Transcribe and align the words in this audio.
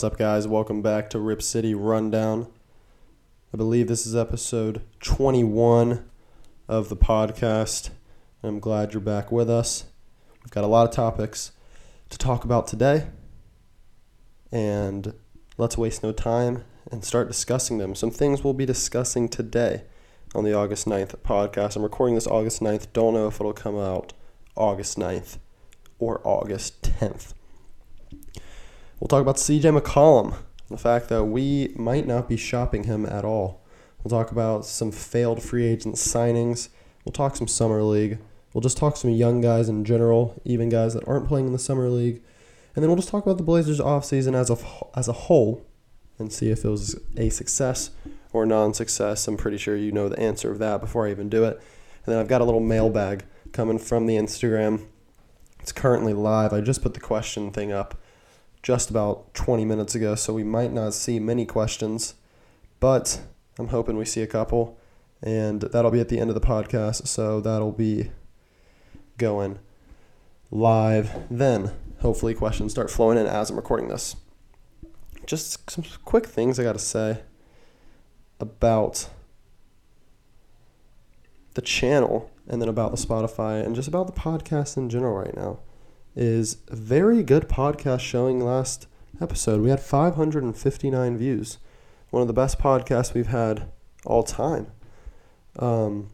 What's 0.00 0.14
up, 0.14 0.18
guys? 0.18 0.48
Welcome 0.48 0.80
back 0.80 1.10
to 1.10 1.18
Rip 1.18 1.42
City 1.42 1.74
Rundown. 1.74 2.50
I 3.52 3.58
believe 3.58 3.86
this 3.86 4.06
is 4.06 4.16
episode 4.16 4.80
21 5.00 6.08
of 6.68 6.88
the 6.88 6.96
podcast. 6.96 7.90
I'm 8.42 8.60
glad 8.60 8.94
you're 8.94 9.02
back 9.02 9.30
with 9.30 9.50
us. 9.50 9.84
We've 10.42 10.52
got 10.52 10.64
a 10.64 10.68
lot 10.68 10.88
of 10.88 10.94
topics 10.94 11.52
to 12.08 12.16
talk 12.16 12.44
about 12.44 12.66
today, 12.66 13.08
and 14.50 15.12
let's 15.58 15.76
waste 15.76 16.02
no 16.02 16.12
time 16.12 16.64
and 16.90 17.04
start 17.04 17.28
discussing 17.28 17.76
them. 17.76 17.94
Some 17.94 18.10
things 18.10 18.42
we'll 18.42 18.54
be 18.54 18.64
discussing 18.64 19.28
today 19.28 19.82
on 20.34 20.44
the 20.44 20.54
August 20.54 20.86
9th 20.86 21.14
podcast. 21.18 21.76
I'm 21.76 21.82
recording 21.82 22.14
this 22.14 22.26
August 22.26 22.62
9th. 22.62 22.86
Don't 22.94 23.12
know 23.12 23.26
if 23.26 23.34
it'll 23.34 23.52
come 23.52 23.78
out 23.78 24.14
August 24.56 24.98
9th 24.98 25.36
or 25.98 26.26
August 26.26 26.80
10th. 26.80 27.34
We'll 29.00 29.08
talk 29.08 29.22
about 29.22 29.36
CJ 29.36 29.80
McCollum, 29.80 30.36
the 30.68 30.76
fact 30.76 31.08
that 31.08 31.24
we 31.24 31.72
might 31.74 32.06
not 32.06 32.28
be 32.28 32.36
shopping 32.36 32.84
him 32.84 33.06
at 33.06 33.24
all. 33.24 33.62
We'll 34.04 34.10
talk 34.10 34.30
about 34.30 34.66
some 34.66 34.92
failed 34.92 35.42
free 35.42 35.64
agent 35.64 35.94
signings. 35.94 36.68
We'll 37.02 37.14
talk 37.14 37.34
some 37.34 37.48
summer 37.48 37.82
league. 37.82 38.18
We'll 38.52 38.60
just 38.60 38.76
talk 38.76 38.98
some 38.98 39.08
young 39.08 39.40
guys 39.40 39.70
in 39.70 39.86
general, 39.86 40.38
even 40.44 40.68
guys 40.68 40.92
that 40.92 41.08
aren't 41.08 41.28
playing 41.28 41.46
in 41.46 41.54
the 41.54 41.58
summer 41.58 41.88
league. 41.88 42.20
And 42.76 42.82
then 42.82 42.90
we'll 42.90 42.96
just 42.96 43.08
talk 43.08 43.24
about 43.24 43.38
the 43.38 43.42
Blazers 43.42 43.80
offseason 43.80 44.34
as 44.34 44.50
a, 44.50 44.58
as 44.94 45.08
a 45.08 45.14
whole 45.14 45.64
and 46.18 46.30
see 46.30 46.50
if 46.50 46.62
it 46.62 46.68
was 46.68 47.00
a 47.16 47.30
success 47.30 47.92
or 48.34 48.44
non-success. 48.44 49.26
I'm 49.26 49.38
pretty 49.38 49.56
sure 49.56 49.76
you 49.76 49.92
know 49.92 50.10
the 50.10 50.20
answer 50.20 50.50
of 50.50 50.58
that 50.58 50.82
before 50.82 51.06
I 51.06 51.10
even 51.10 51.30
do 51.30 51.44
it. 51.44 51.54
And 52.04 52.12
then 52.12 52.18
I've 52.18 52.28
got 52.28 52.42
a 52.42 52.44
little 52.44 52.60
mailbag 52.60 53.24
coming 53.52 53.78
from 53.78 54.04
the 54.04 54.16
Instagram. 54.16 54.84
It's 55.58 55.72
currently 55.72 56.12
live. 56.12 56.52
I 56.52 56.60
just 56.60 56.82
put 56.82 56.92
the 56.92 57.00
question 57.00 57.50
thing 57.50 57.72
up 57.72 57.96
just 58.62 58.90
about 58.90 59.32
20 59.34 59.64
minutes 59.64 59.94
ago, 59.94 60.14
so 60.14 60.32
we 60.34 60.44
might 60.44 60.72
not 60.72 60.94
see 60.94 61.18
many 61.18 61.46
questions, 61.46 62.14
but 62.78 63.20
I'm 63.58 63.68
hoping 63.68 63.96
we 63.96 64.04
see 64.04 64.22
a 64.22 64.26
couple, 64.26 64.78
and 65.22 65.62
that'll 65.62 65.90
be 65.90 66.00
at 66.00 66.08
the 66.08 66.18
end 66.18 66.30
of 66.30 66.34
the 66.34 66.40
podcast, 66.40 67.06
so 67.06 67.40
that'll 67.40 67.72
be 67.72 68.10
going 69.18 69.58
live 70.50 71.10
then. 71.30 71.72
Hopefully, 72.00 72.34
questions 72.34 72.72
start 72.72 72.90
flowing 72.90 73.18
in 73.18 73.26
as 73.26 73.50
I'm 73.50 73.56
recording 73.56 73.88
this. 73.88 74.16
Just 75.26 75.70
some 75.70 75.84
quick 76.04 76.26
things 76.26 76.58
I 76.58 76.62
got 76.62 76.72
to 76.72 76.78
say 76.78 77.22
about 78.40 79.08
the 81.54 81.62
channel 81.62 82.30
and 82.48 82.60
then 82.60 82.68
about 82.68 82.90
the 82.90 82.96
Spotify 82.96 83.64
and 83.64 83.74
just 83.74 83.88
about 83.88 84.06
the 84.06 84.18
podcast 84.18 84.76
in 84.76 84.88
general 84.88 85.14
right 85.14 85.36
now 85.36 85.58
is 86.16 86.58
very 86.68 87.22
good 87.22 87.48
podcast 87.48 88.00
showing 88.00 88.40
last 88.40 88.86
episode. 89.20 89.60
We 89.60 89.70
had 89.70 89.80
559 89.80 91.16
views. 91.16 91.58
One 92.10 92.22
of 92.22 92.26
the 92.26 92.34
best 92.34 92.58
podcasts 92.58 93.14
we've 93.14 93.28
had 93.28 93.70
all 94.04 94.22
time. 94.22 94.68
Um, 95.58 96.10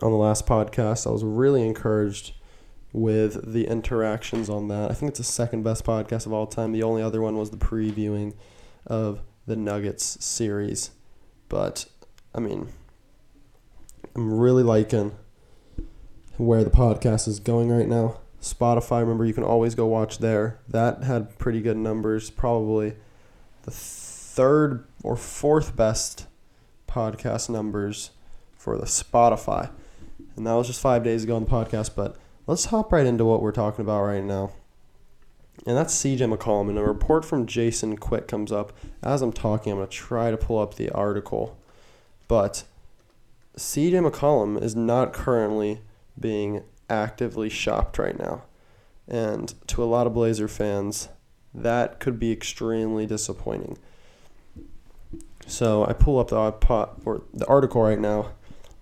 on 0.00 0.10
the 0.10 0.16
last 0.16 0.46
podcast, 0.46 1.06
I 1.06 1.10
was 1.10 1.24
really 1.24 1.66
encouraged 1.66 2.32
with 2.92 3.52
the 3.52 3.66
interactions 3.66 4.48
on 4.48 4.68
that. 4.68 4.90
I 4.90 4.94
think 4.94 5.10
it's 5.10 5.18
the 5.18 5.24
second 5.24 5.62
best 5.62 5.84
podcast 5.84 6.26
of 6.26 6.32
all 6.32 6.46
time. 6.46 6.72
The 6.72 6.82
only 6.82 7.02
other 7.02 7.20
one 7.20 7.36
was 7.36 7.50
the 7.50 7.56
previewing 7.56 8.34
of 8.86 9.20
the 9.46 9.56
Nuggets 9.56 10.24
series. 10.24 10.90
But, 11.48 11.86
I 12.34 12.40
mean, 12.40 12.68
I'm 14.14 14.38
really 14.38 14.62
liking 14.62 15.16
where 16.36 16.64
the 16.64 16.70
podcast 16.70 17.28
is 17.28 17.40
going 17.40 17.70
right 17.70 17.88
now. 17.88 18.21
Spotify, 18.42 19.00
remember, 19.00 19.24
you 19.24 19.32
can 19.32 19.44
always 19.44 19.76
go 19.76 19.86
watch 19.86 20.18
there. 20.18 20.58
That 20.68 21.04
had 21.04 21.38
pretty 21.38 21.60
good 21.60 21.76
numbers, 21.76 22.28
probably 22.28 22.96
the 23.62 23.70
third 23.70 24.84
or 25.04 25.14
fourth 25.14 25.76
best 25.76 26.26
podcast 26.88 27.48
numbers 27.48 28.10
for 28.56 28.76
the 28.76 28.86
Spotify. 28.86 29.70
And 30.36 30.46
that 30.46 30.54
was 30.54 30.66
just 30.66 30.80
five 30.80 31.04
days 31.04 31.22
ago 31.22 31.36
on 31.36 31.44
the 31.44 31.50
podcast, 31.50 31.94
but 31.94 32.16
let's 32.48 32.66
hop 32.66 32.90
right 32.92 33.06
into 33.06 33.24
what 33.24 33.42
we're 33.42 33.52
talking 33.52 33.84
about 33.84 34.02
right 34.02 34.24
now. 34.24 34.50
And 35.64 35.76
that's 35.76 35.94
CJ 35.94 36.36
McCollum. 36.36 36.68
And 36.68 36.78
a 36.78 36.82
report 36.82 37.24
from 37.24 37.46
Jason 37.46 37.96
Quick 37.96 38.26
comes 38.26 38.50
up. 38.50 38.72
As 39.04 39.22
I'm 39.22 39.32
talking, 39.32 39.70
I'm 39.70 39.78
going 39.78 39.88
to 39.88 39.94
try 39.94 40.32
to 40.32 40.36
pull 40.36 40.58
up 40.58 40.74
the 40.74 40.90
article. 40.90 41.56
But 42.26 42.64
CJ 43.56 44.10
McCollum 44.10 44.60
is 44.60 44.74
not 44.74 45.12
currently 45.12 45.82
being 46.18 46.64
actively 46.92 47.48
shopped 47.48 47.98
right 47.98 48.18
now. 48.18 48.42
And 49.08 49.54
to 49.68 49.82
a 49.82 49.86
lot 49.86 50.06
of 50.06 50.14
Blazer 50.14 50.48
fans, 50.48 51.08
that 51.54 51.98
could 51.98 52.18
be 52.18 52.30
extremely 52.30 53.06
disappointing. 53.06 53.78
So 55.46 55.84
I 55.86 55.92
pull 55.92 56.18
up 56.18 56.28
the 56.28 56.36
or 57.04 57.22
the 57.34 57.46
article 57.46 57.82
right 57.82 57.98
now, 57.98 58.32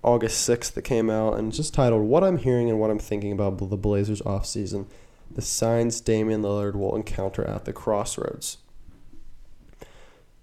August 0.03 0.49
6th 0.49 0.75
that 0.75 0.83
came 0.83 1.09
out 1.09 1.39
and 1.39 1.53
just 1.53 1.73
titled 1.73 2.03
What 2.03 2.25
I'm 2.25 2.39
Hearing 2.39 2.69
and 2.69 2.79
What 2.79 2.91
I'm 2.91 2.99
Thinking 2.99 3.33
About 3.33 3.59
the 3.59 3.77
Blazers 3.77 4.21
offseason. 4.23 4.87
The 5.31 5.43
signs 5.43 6.01
Damian 6.01 6.43
Lillard 6.43 6.75
will 6.75 6.97
encounter 6.97 7.45
at 7.45 7.65
the 7.65 7.73
crossroads. 7.73 8.59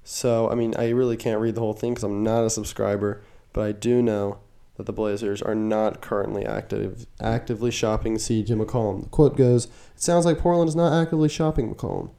So, 0.03 0.49
I 0.49 0.55
mean, 0.55 0.73
I 0.77 0.89
really 0.89 1.17
can't 1.17 1.41
read 1.41 1.55
the 1.55 1.61
whole 1.61 1.73
thing 1.73 1.93
because 1.93 2.05
I'm 2.05 2.23
not 2.23 2.45
a 2.45 2.49
subscriber, 2.49 3.21
but 3.51 3.65
I 3.65 3.73
do 3.73 4.01
know 4.01 4.39
that 4.77 4.85
the 4.85 4.93
Blazers 4.93 5.41
are 5.41 5.55
not 5.55 6.01
currently 6.01 6.45
active 6.45 7.07
actively 7.19 7.71
shopping 7.71 8.15
CJ 8.15 8.49
McCollum. 8.49 9.03
The 9.03 9.09
quote 9.09 9.35
goes, 9.35 9.65
"It 9.65 10.01
sounds 10.01 10.25
like 10.25 10.39
Portland 10.39 10.69
is 10.69 10.75
not 10.75 10.93
actively 10.93 11.29
shopping 11.29 11.73
McCollum. 11.73 12.11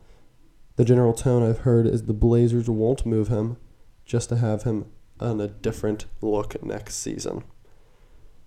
The 0.77 0.85
general 0.85 1.13
tone 1.15 1.43
I've 1.43 1.61
heard 1.61 1.87
is 1.87 2.03
the 2.03 2.13
Blazers 2.13 2.69
won't 2.69 3.07
move 3.07 3.29
him 3.29 3.57
just 4.05 4.29
to 4.29 4.37
have 4.37 4.65
him 4.65 4.87
on 5.21 5.41
a 5.41 5.49
different 5.49 6.07
look 6.21 6.63
next 6.63 6.97
season." 6.97 7.45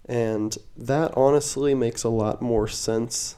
And 0.05 0.57
that 0.75 1.15
honestly 1.15 1.73
makes 1.73 2.03
a 2.03 2.09
lot 2.09 2.41
more 2.41 2.67
sense 2.67 3.37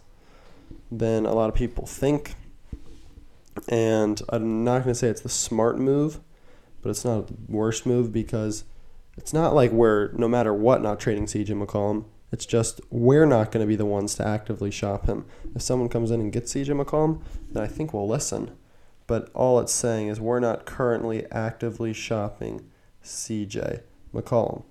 than 0.91 1.25
a 1.25 1.33
lot 1.33 1.49
of 1.49 1.55
people 1.55 1.85
think. 1.85 2.35
And 3.69 4.21
I'm 4.29 4.63
not 4.63 4.83
going 4.83 4.93
to 4.93 4.95
say 4.95 5.09
it's 5.09 5.21
the 5.21 5.29
smart 5.29 5.77
move, 5.77 6.19
but 6.81 6.89
it's 6.89 7.05
not 7.05 7.27
the 7.27 7.35
worst 7.47 7.85
move 7.85 8.11
because 8.11 8.63
it's 9.17 9.33
not 9.33 9.53
like 9.53 9.71
we're 9.71 10.11
no 10.13 10.27
matter 10.27 10.53
what 10.53 10.81
not 10.81 10.99
trading 10.99 11.25
CJ 11.25 11.47
McCollum. 11.63 12.05
It's 12.31 12.45
just 12.45 12.81
we're 12.89 13.27
not 13.27 13.51
going 13.51 13.63
to 13.63 13.67
be 13.67 13.75
the 13.75 13.85
ones 13.85 14.15
to 14.15 14.27
actively 14.27 14.71
shop 14.71 15.05
him. 15.05 15.25
If 15.55 15.61
someone 15.61 15.89
comes 15.89 16.09
in 16.09 16.19
and 16.19 16.33
gets 16.33 16.53
CJ 16.53 16.83
McCollum, 16.83 17.21
then 17.51 17.61
I 17.63 17.67
think 17.67 17.93
we'll 17.93 18.07
listen. 18.07 18.57
But 19.05 19.29
all 19.33 19.59
it's 19.59 19.73
saying 19.73 20.07
is 20.07 20.19
we're 20.19 20.39
not 20.39 20.65
currently 20.65 21.29
actively 21.31 21.93
shopping 21.93 22.69
CJ 23.03 23.81
McCollum. 24.13 24.63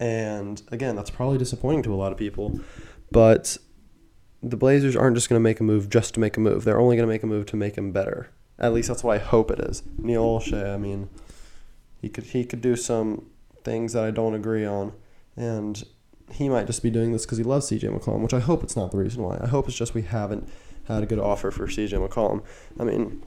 And 0.00 0.62
again, 0.72 0.96
that's 0.96 1.10
probably 1.10 1.38
disappointing 1.38 1.82
to 1.84 1.94
a 1.94 1.96
lot 1.96 2.12
of 2.12 2.18
people. 2.18 2.60
But 3.10 3.56
the 4.42 4.56
Blazers 4.56 4.96
aren't 4.96 5.16
just 5.16 5.28
going 5.28 5.38
to 5.38 5.42
make 5.42 5.60
a 5.60 5.64
move 5.64 5.88
just 5.88 6.14
to 6.14 6.20
make 6.20 6.36
a 6.36 6.40
move. 6.40 6.64
They're 6.64 6.80
only 6.80 6.96
going 6.96 7.06
to 7.06 7.12
make 7.12 7.22
a 7.22 7.26
move 7.26 7.46
to 7.46 7.56
make 7.56 7.76
him 7.76 7.92
better. 7.92 8.30
At 8.58 8.72
least 8.72 8.88
that's 8.88 9.04
what 9.04 9.16
I 9.16 9.18
hope 9.18 9.50
it 9.50 9.60
is. 9.60 9.82
Neil 9.98 10.24
Olshey, 10.24 10.74
I 10.74 10.76
mean, 10.76 11.08
he 12.00 12.08
could 12.08 12.24
he 12.24 12.44
could 12.44 12.60
do 12.60 12.76
some 12.76 13.26
things 13.64 13.92
that 13.92 14.04
I 14.04 14.10
don't 14.10 14.34
agree 14.34 14.64
on, 14.64 14.92
and 15.36 15.82
he 16.30 16.48
might 16.48 16.66
just 16.66 16.82
be 16.82 16.90
doing 16.90 17.12
this 17.12 17.24
because 17.24 17.38
he 17.38 17.44
loves 17.44 17.70
CJ 17.70 17.96
McCollum, 17.96 18.20
which 18.20 18.34
I 18.34 18.40
hope 18.40 18.62
it's 18.62 18.76
not 18.76 18.90
the 18.90 18.98
reason 18.98 19.22
why. 19.22 19.38
I 19.40 19.46
hope 19.46 19.68
it's 19.68 19.76
just 19.76 19.94
we 19.94 20.02
haven't 20.02 20.48
had 20.84 21.02
a 21.02 21.06
good 21.06 21.18
offer 21.18 21.50
for 21.50 21.66
CJ 21.66 22.06
McCollum. 22.06 22.44
I 22.78 22.84
mean, 22.84 23.22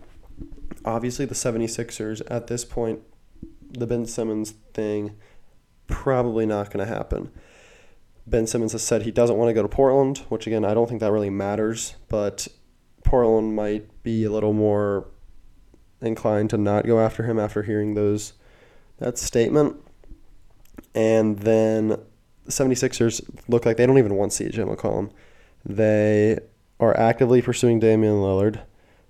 obviously 0.85 1.25
the 1.25 1.35
76ers 1.35 2.21
at 2.29 2.47
this 2.47 2.65
point, 2.65 3.01
the 3.71 3.87
Ben 3.87 4.05
Simmons 4.05 4.51
thing, 4.73 5.15
probably 5.87 6.45
not 6.45 6.71
going 6.71 6.85
to 6.85 6.93
happen. 6.93 7.31
Ben 8.27 8.47
Simmons 8.47 8.73
has 8.73 8.83
said 8.83 9.01
he 9.01 9.11
doesn't 9.11 9.37
want 9.37 9.49
to 9.49 9.53
go 9.53 9.61
to 9.61 9.67
Portland, 9.67 10.19
which 10.29 10.45
again, 10.45 10.63
I 10.63 10.73
don't 10.73 10.87
think 10.87 11.01
that 11.01 11.11
really 11.11 11.29
matters, 11.29 11.95
but 12.09 12.47
Portland 13.03 13.55
might 13.55 14.03
be 14.03 14.23
a 14.23 14.31
little 14.31 14.53
more 14.53 15.07
inclined 16.01 16.49
to 16.51 16.57
not 16.57 16.85
go 16.85 16.99
after 16.99 17.23
him 17.23 17.39
after 17.39 17.63
hearing 17.63 17.93
those 17.93 18.33
that 18.99 19.17
statement. 19.17 19.77
And 20.95 21.39
then 21.39 21.89
the 21.89 22.51
76ers 22.51 23.21
look 23.47 23.65
like 23.65 23.77
they 23.77 23.85
don't 23.85 23.97
even 23.97 24.15
want 24.15 24.31
CJ 24.31 24.75
McCollum. 24.75 25.11
They 25.65 26.39
are 26.79 26.97
actively 26.97 27.41
pursuing 27.41 27.79
Damian 27.79 28.15
Lillard. 28.15 28.61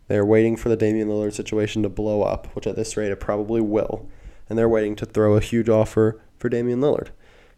They're 0.08 0.26
waiting 0.26 0.56
for 0.56 0.70
the 0.70 0.76
Damian 0.76 1.08
Lillard 1.08 1.34
situation 1.34 1.84
to 1.84 1.90
blow 1.90 2.24
up, 2.24 2.48
which 2.56 2.66
at 2.66 2.76
this 2.76 2.98
rate 2.98 3.12
it 3.12 3.20
probably 3.20 3.62
will. 3.62 4.10
And 4.50 4.58
they're 4.58 4.70
waiting 4.70 4.96
to 4.98 5.06
throw 5.06 5.36
a 5.36 5.42
huge 5.42 5.70
offer 5.70 6.20
for 6.38 6.50
Damian 6.50 6.82
Lillard. 6.82 7.10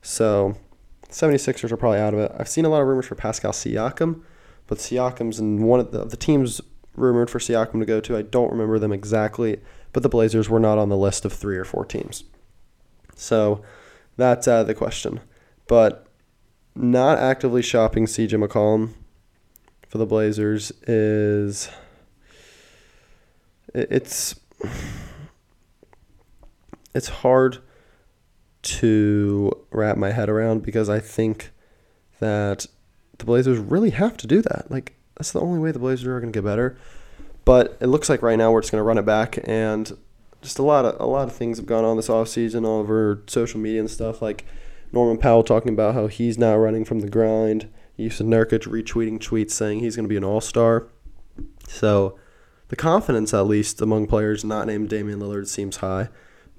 So 0.02 0.58
76ers 1.10 1.72
are 1.72 1.78
probably 1.78 2.00
out 2.00 2.14
of 2.14 2.20
it. 2.20 2.32
I've 2.38 2.50
seen 2.50 2.66
a 2.66 2.70
lot 2.70 2.82
of 2.82 2.88
rumors 2.88 3.06
for 3.06 3.16
Pascal 3.16 3.54
Siakam, 3.54 4.22
but 4.68 4.80
Siakam's 4.80 5.40
in 5.40 5.64
one 5.64 5.80
of 5.80 5.92
the, 5.92 6.06
the 6.06 6.18
teams 6.18 6.60
rumored 6.96 7.30
for 7.30 7.40
Siakam 7.40 7.80
to 7.80 7.86
go 7.86 8.02
to. 8.02 8.18
I 8.18 8.22
don't 8.22 8.52
remember 8.52 8.80
them 8.80 8.92
exactly 8.92 9.62
but 9.94 10.04
the 10.04 10.10
Blazers 10.10 10.50
were 10.50 10.60
not 10.60 10.78
on 10.78 10.90
the 10.90 10.98
list 10.98 11.26
of 11.26 11.34
three 11.34 11.58
or 11.58 11.66
four 11.66 11.86
teams. 11.86 12.24
So 13.16 13.62
that's 14.18 14.48
out 14.48 14.62
of 14.62 14.68
the 14.68 14.74
question. 14.74 15.20
But 15.68 16.08
not 16.76 17.18
actively 17.18 17.62
shopping 17.62 18.06
CJ 18.06 18.46
McCollum 18.46 18.94
for 19.88 19.98
the 19.98 20.06
Blazers 20.06 20.72
is 20.88 21.70
it's 23.74 24.40
it's 26.94 27.10
hard 27.10 27.60
to 28.62 29.52
wrap 29.72 29.98
my 29.98 30.12
head 30.12 30.30
around 30.30 30.62
because 30.64 30.90
I 30.90 31.00
think 31.00 31.52
that 32.20 32.68
the 33.18 33.26
Blazers 33.26 33.58
really 33.58 33.90
have 33.92 34.18
to 34.18 34.28
do 34.28 34.42
that. 34.42 34.70
Like 34.70 34.96
that's 35.18 35.32
the 35.32 35.42
only 35.42 35.60
way 35.60 35.72
the 35.72 35.80
Blazers 35.80 36.08
are 36.08 36.20
going 36.20 36.32
to 36.32 36.38
get 36.38 36.46
better. 36.46 36.78
But 37.46 37.78
it 37.82 37.88
looks 37.88 38.10
like 38.10 38.22
right 38.22 38.38
now 38.38 38.52
we're 38.52 38.62
just 38.62 38.72
going 38.72 38.80
to 38.80 38.84
run 38.84 38.98
it 38.98 39.06
back 39.06 39.40
and 39.44 39.98
just 40.42 40.60
a 40.60 40.64
lot 40.64 40.86
of 40.86 41.00
a 41.00 41.06
lot 41.06 41.28
of 41.28 41.36
things 41.36 41.58
have 41.58 41.66
gone 41.66 41.86
on 41.86 41.98
this 41.98 42.08
offseason 42.08 42.66
all 42.66 42.80
over 42.80 43.24
social 43.28 43.60
media 43.60 43.80
and 43.80 43.90
stuff 43.90 44.22
like 44.22 44.46
Norman 44.92 45.18
Powell 45.18 45.44
talking 45.44 45.74
about 45.74 45.94
how 45.94 46.08
he's 46.08 46.38
now 46.38 46.56
running 46.56 46.86
from 46.86 47.00
the 47.00 47.10
grind. 47.10 47.72
Jusuf 47.98 48.26
Nurkic 48.26 48.68
retweeting 48.68 49.20
tweets 49.20 49.52
saying 49.52 49.80
he's 49.80 49.96
going 49.96 50.06
to 50.06 50.10
be 50.10 50.18
an 50.18 50.24
all-star. 50.24 50.88
So 51.68 52.18
the 52.70 52.76
confidence, 52.76 53.34
at 53.34 53.46
least 53.46 53.82
among 53.82 54.08
players 54.08 54.44
not 54.44 54.66
named 54.66 54.90
Damian 54.90 55.20
Lillard, 55.20 55.48
seems 55.48 55.78
high. 55.78 56.10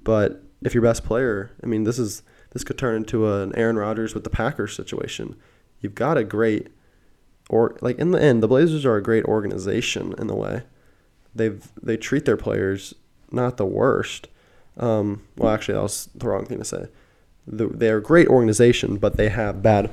But 0.04 0.42
if 0.62 0.74
your 0.74 0.82
best 0.82 1.04
player, 1.04 1.50
I 1.62 1.66
mean, 1.66 1.84
this 1.84 1.98
is 1.98 2.22
this 2.52 2.64
could 2.64 2.78
turn 2.78 2.96
into 2.96 3.32
an 3.32 3.54
Aaron 3.56 3.76
Rodgers 3.76 4.14
with 4.14 4.24
the 4.24 4.30
Packers 4.30 4.76
situation. 4.76 5.36
You've 5.80 5.94
got 5.94 6.18
a 6.18 6.24
great, 6.24 6.68
or 7.48 7.76
like 7.80 7.98
in 7.98 8.10
the 8.10 8.22
end, 8.22 8.42
the 8.42 8.48
Blazers 8.48 8.84
are 8.84 8.96
a 8.96 9.02
great 9.02 9.24
organization 9.24 10.14
in 10.18 10.26
the 10.26 10.34
way. 10.34 10.62
They've 11.34 11.66
they 11.82 11.96
treat 11.96 12.24
their 12.24 12.36
players 12.36 12.94
not 13.30 13.56
the 13.56 13.66
worst. 13.66 14.28
Um, 14.76 15.22
well, 15.36 15.52
actually, 15.52 15.74
that 15.74 15.82
was 15.82 16.08
the 16.14 16.28
wrong 16.28 16.46
thing 16.46 16.58
to 16.58 16.64
say. 16.64 16.86
The, 17.46 17.66
they're 17.66 17.98
a 17.98 18.02
great 18.02 18.28
organization, 18.28 18.96
but 18.96 19.16
they 19.16 19.28
have 19.28 19.62
bad 19.62 19.90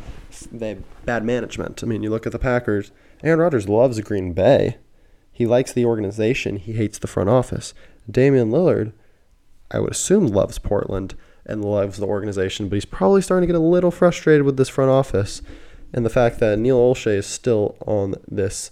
they 0.51 0.69
have 0.69 1.05
bad 1.05 1.23
management. 1.23 1.83
I 1.83 1.87
mean, 1.87 2.03
you 2.03 2.09
look 2.09 2.25
at 2.25 2.31
the 2.31 2.39
Packers. 2.39 2.91
Aaron 3.23 3.39
Rodgers 3.39 3.67
loves 3.67 3.99
Green 4.01 4.33
Bay. 4.33 4.77
He 5.31 5.45
likes 5.45 5.73
the 5.73 5.85
organization. 5.85 6.57
He 6.57 6.73
hates 6.73 6.99
the 6.99 7.07
front 7.07 7.29
office. 7.29 7.73
Damian 8.09 8.51
Lillard, 8.51 8.93
I 9.71 9.79
would 9.79 9.91
assume, 9.91 10.27
loves 10.27 10.59
Portland 10.59 11.15
and 11.45 11.65
loves 11.65 11.97
the 11.97 12.05
organization, 12.05 12.69
but 12.69 12.75
he's 12.75 12.85
probably 12.85 13.21
starting 13.21 13.47
to 13.47 13.53
get 13.53 13.59
a 13.59 13.63
little 13.63 13.91
frustrated 13.91 14.45
with 14.45 14.57
this 14.57 14.69
front 14.69 14.91
office 14.91 15.41
and 15.93 16.05
the 16.05 16.09
fact 16.09 16.39
that 16.39 16.59
Neil 16.59 16.77
Olshey 16.77 17.15
is 17.15 17.25
still 17.25 17.75
on 17.85 18.15
this 18.27 18.71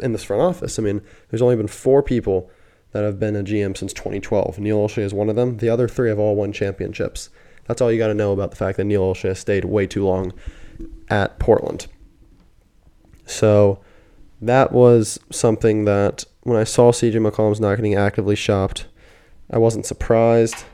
in 0.00 0.12
this 0.12 0.24
front 0.24 0.42
office. 0.42 0.78
I 0.78 0.82
mean, 0.82 1.02
there's 1.28 1.42
only 1.42 1.56
been 1.56 1.68
four 1.68 2.02
people 2.02 2.50
that 2.92 3.04
have 3.04 3.20
been 3.20 3.36
a 3.36 3.42
GM 3.42 3.76
since 3.76 3.92
2012. 3.92 4.58
Neil 4.58 4.78
Olshey 4.78 5.02
is 5.02 5.14
one 5.14 5.28
of 5.28 5.36
them. 5.36 5.58
The 5.58 5.68
other 5.68 5.88
three 5.88 6.08
have 6.08 6.18
all 6.18 6.34
won 6.34 6.52
championships. 6.52 7.30
That's 7.66 7.80
all 7.80 7.92
you 7.92 7.98
got 7.98 8.08
to 8.08 8.14
know 8.14 8.32
about 8.32 8.50
the 8.50 8.56
fact 8.56 8.78
that 8.78 8.84
Neil 8.84 9.02
Olshey 9.02 9.36
stayed 9.36 9.64
way 9.64 9.86
too 9.86 10.04
long 10.04 10.32
at 11.08 11.38
Portland. 11.38 11.86
So 13.26 13.80
that 14.40 14.72
was 14.72 15.20
something 15.30 15.84
that 15.84 16.24
when 16.42 16.56
I 16.56 16.64
saw 16.64 16.90
CJ 16.90 17.14
McCollum's 17.14 17.60
not 17.60 17.76
getting 17.76 17.94
actively 17.94 18.34
shopped, 18.34 18.86
I 19.50 19.58
wasn't 19.58 19.86
surprised, 19.86 20.64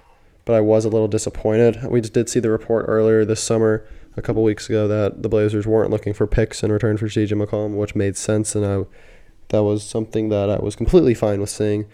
but 0.45 0.55
I 0.55 0.61
was 0.61 0.85
a 0.85 0.89
little 0.89 1.09
disappointed. 1.09 1.85
We 1.85 2.01
just 2.01 2.15
did 2.15 2.31
see 2.31 2.41
the 2.41 2.51
report 2.51 2.87
earlier 2.89 3.25
this 3.25 3.43
summer, 3.43 3.87
a 4.17 4.23
couple 4.23 4.43
weeks 4.43 4.69
ago, 4.69 4.89
that 4.89 5.23
the 5.23 5.29
Blazers 5.29 5.67
weren't 5.67 5.91
looking 5.91 6.15
for 6.15 6.27
picks 6.27 6.63
in 6.63 6.73
return 6.73 6.97
for 6.97 7.09
CJ 7.09 7.33
McCollum, 7.33 7.77
which 7.77 7.95
made 7.95 8.17
sense, 8.17 8.55
and 8.55 8.65
I 8.65 8.85
that 9.49 9.63
was 9.63 9.83
something 9.83 10.29
that 10.31 10.51
I 10.51 10.59
was 10.59 10.77
completely 10.77 11.15
fine 11.15 11.41
with 11.41 11.51
seeing. 11.51 11.87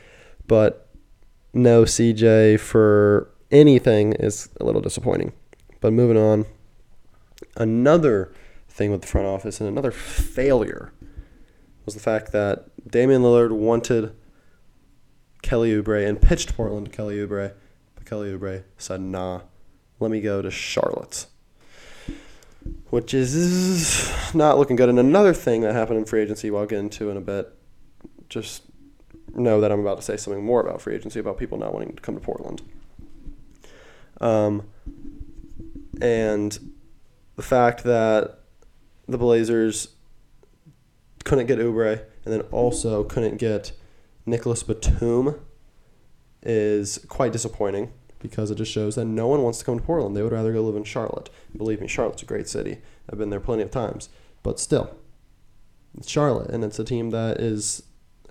But 0.46 0.88
no 1.52 1.84
CJ 1.84 2.58
for 2.60 3.30
anything 3.50 4.14
is 4.14 4.48
a 4.60 4.64
little 4.64 4.80
disappointing. 4.80 5.32
But 5.80 5.92
moving 5.92 6.16
on, 6.16 6.46
another 7.56 8.32
thing 8.68 8.90
with 8.90 9.02
the 9.02 9.06
front 9.06 9.26
office 9.26 9.60
and 9.60 9.68
another 9.68 9.90
failure 9.90 10.92
was 11.84 11.94
the 11.94 12.00
fact 12.00 12.32
that 12.32 12.66
Damian 12.88 13.22
Lillard 13.22 13.52
wanted 13.52 14.14
Kelly 15.42 15.72
Oubre 15.72 16.06
and 16.06 16.20
pitched 16.22 16.56
Portland 16.56 16.86
to 16.86 16.92
Kelly 16.92 17.16
Oubre, 17.16 17.52
but 17.94 18.06
Kelly 18.06 18.32
Oubre 18.32 18.62
said, 18.78 19.00
"Nah, 19.00 19.42
let 19.98 20.10
me 20.10 20.20
go 20.20 20.40
to 20.40 20.50
Charlotte." 20.50 21.26
Which 22.92 23.14
is 23.14 24.12
not 24.34 24.58
looking 24.58 24.76
good. 24.76 24.90
And 24.90 24.98
another 24.98 25.32
thing 25.32 25.62
that 25.62 25.72
happened 25.72 26.00
in 26.00 26.04
free 26.04 26.20
agency, 26.20 26.50
we'll 26.50 26.66
get 26.66 26.78
into 26.78 27.08
in 27.08 27.16
a 27.16 27.22
bit. 27.22 27.50
Just 28.28 28.64
know 29.34 29.62
that 29.62 29.72
I'm 29.72 29.80
about 29.80 29.96
to 29.96 30.02
say 30.02 30.18
something 30.18 30.44
more 30.44 30.60
about 30.60 30.82
free 30.82 30.94
agency, 30.94 31.18
about 31.18 31.38
people 31.38 31.56
not 31.56 31.72
wanting 31.72 31.96
to 31.96 32.02
come 32.02 32.14
to 32.16 32.20
Portland. 32.20 32.60
Um, 34.20 34.64
and 36.02 36.74
the 37.36 37.42
fact 37.42 37.82
that 37.84 38.40
the 39.08 39.16
Blazers 39.16 39.88
couldn't 41.24 41.46
get 41.46 41.58
Oubre 41.58 42.04
and 42.26 42.34
then 42.34 42.42
also 42.50 43.04
couldn't 43.04 43.38
get 43.38 43.72
Nicholas 44.26 44.62
Batum 44.62 45.40
is 46.42 46.98
quite 47.08 47.32
disappointing 47.32 47.90
because 48.22 48.50
it 48.50 48.56
just 48.56 48.72
shows 48.72 48.94
that 48.94 49.04
no 49.04 49.26
one 49.26 49.42
wants 49.42 49.58
to 49.58 49.64
come 49.64 49.78
to 49.78 49.84
Portland. 49.84 50.16
They 50.16 50.22
would 50.22 50.32
rather 50.32 50.52
go 50.52 50.62
live 50.62 50.76
in 50.76 50.84
Charlotte. 50.84 51.28
Believe 51.56 51.80
me, 51.80 51.88
Charlotte's 51.88 52.22
a 52.22 52.26
great 52.26 52.48
city. 52.48 52.78
I've 53.10 53.18
been 53.18 53.30
there 53.30 53.40
plenty 53.40 53.62
of 53.62 53.70
times. 53.70 54.08
But 54.42 54.58
still, 54.58 54.96
it's 55.96 56.08
Charlotte, 56.08 56.50
and 56.50 56.64
it's 56.64 56.78
a 56.78 56.84
team 56.84 57.10
that 57.10 57.40
is 57.40 57.82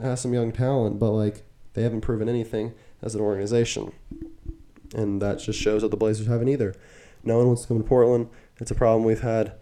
has 0.02 0.22
some 0.22 0.34
young 0.34 0.52
talent, 0.52 1.00
but 1.00 1.12
like 1.12 1.44
they 1.74 1.84
haven't 1.84 2.02
proven 2.02 2.28
anything 2.28 2.74
as 3.02 3.14
an 3.14 3.22
organization 3.22 3.94
and 4.94 5.22
that 5.22 5.40
just 5.40 5.60
shows 5.60 5.82
that 5.82 5.92
the 5.92 5.98
Blazers 5.98 6.28
haven't 6.28 6.50
either. 6.50 6.76
No 7.24 7.38
one 7.38 7.48
wants 7.48 7.64
to 7.64 7.68
come 7.70 7.78
to 7.78 7.88
Portland. 7.88 8.30
It's 8.60 8.72
a 8.72 8.76
problem 8.76 9.04
we've 9.04 9.22
had 9.22 9.54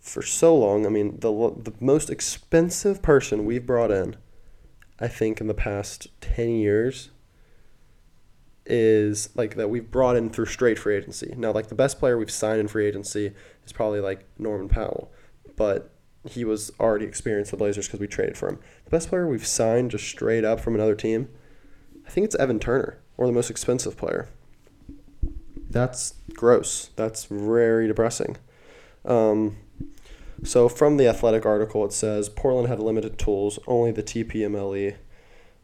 for 0.00 0.22
so 0.22 0.56
long. 0.56 0.86
I 0.86 0.88
mean, 0.88 1.18
the 1.20 1.30
the 1.30 1.72
most 1.80 2.10
expensive 2.10 3.02
person 3.02 3.44
we've 3.44 3.66
brought 3.66 3.90
in, 3.90 4.16
I 5.00 5.08
think, 5.08 5.40
in 5.40 5.46
the 5.46 5.54
past 5.54 6.08
ten 6.20 6.50
years, 6.50 7.10
is 8.68 9.30
like 9.34 9.56
that 9.56 9.70
we've 9.70 9.90
brought 9.90 10.16
in 10.16 10.30
through 10.30 10.46
straight 10.46 10.78
free 10.78 10.96
agency. 10.96 11.34
Now, 11.36 11.52
like 11.52 11.68
the 11.68 11.74
best 11.74 11.98
player 11.98 12.18
we've 12.18 12.30
signed 12.30 12.60
in 12.60 12.68
free 12.68 12.86
agency 12.86 13.32
is 13.64 13.72
probably 13.72 14.00
like 14.00 14.24
Norman 14.38 14.68
Powell, 14.68 15.10
but 15.56 15.92
he 16.28 16.44
was 16.44 16.70
already 16.78 17.06
experienced 17.06 17.50
the 17.50 17.56
Blazers 17.56 17.86
because 17.86 18.00
we 18.00 18.06
traded 18.06 18.36
for 18.36 18.48
him. 18.48 18.58
The 18.84 18.90
best 18.90 19.08
player 19.08 19.26
we've 19.26 19.46
signed 19.46 19.90
just 19.90 20.04
straight 20.04 20.44
up 20.44 20.60
from 20.60 20.74
another 20.74 20.94
team, 20.94 21.28
I 22.06 22.10
think 22.10 22.24
it's 22.24 22.36
Evan 22.36 22.58
Turner 22.58 22.98
or 23.16 23.26
the 23.26 23.32
most 23.32 23.50
expensive 23.50 23.96
player. 23.96 24.28
That's 25.70 26.14
gross. 26.34 26.90
That's 26.96 27.24
very 27.24 27.86
depressing. 27.86 28.36
Um, 29.04 29.56
so 30.44 30.68
from 30.68 30.96
the 30.96 31.08
athletic 31.08 31.44
article, 31.44 31.84
it 31.84 31.92
says 31.92 32.28
Portland 32.28 32.68
had 32.68 32.78
limited 32.78 33.18
tools, 33.18 33.58
only 33.66 33.90
the 33.90 34.02
TPMLE, 34.02 34.96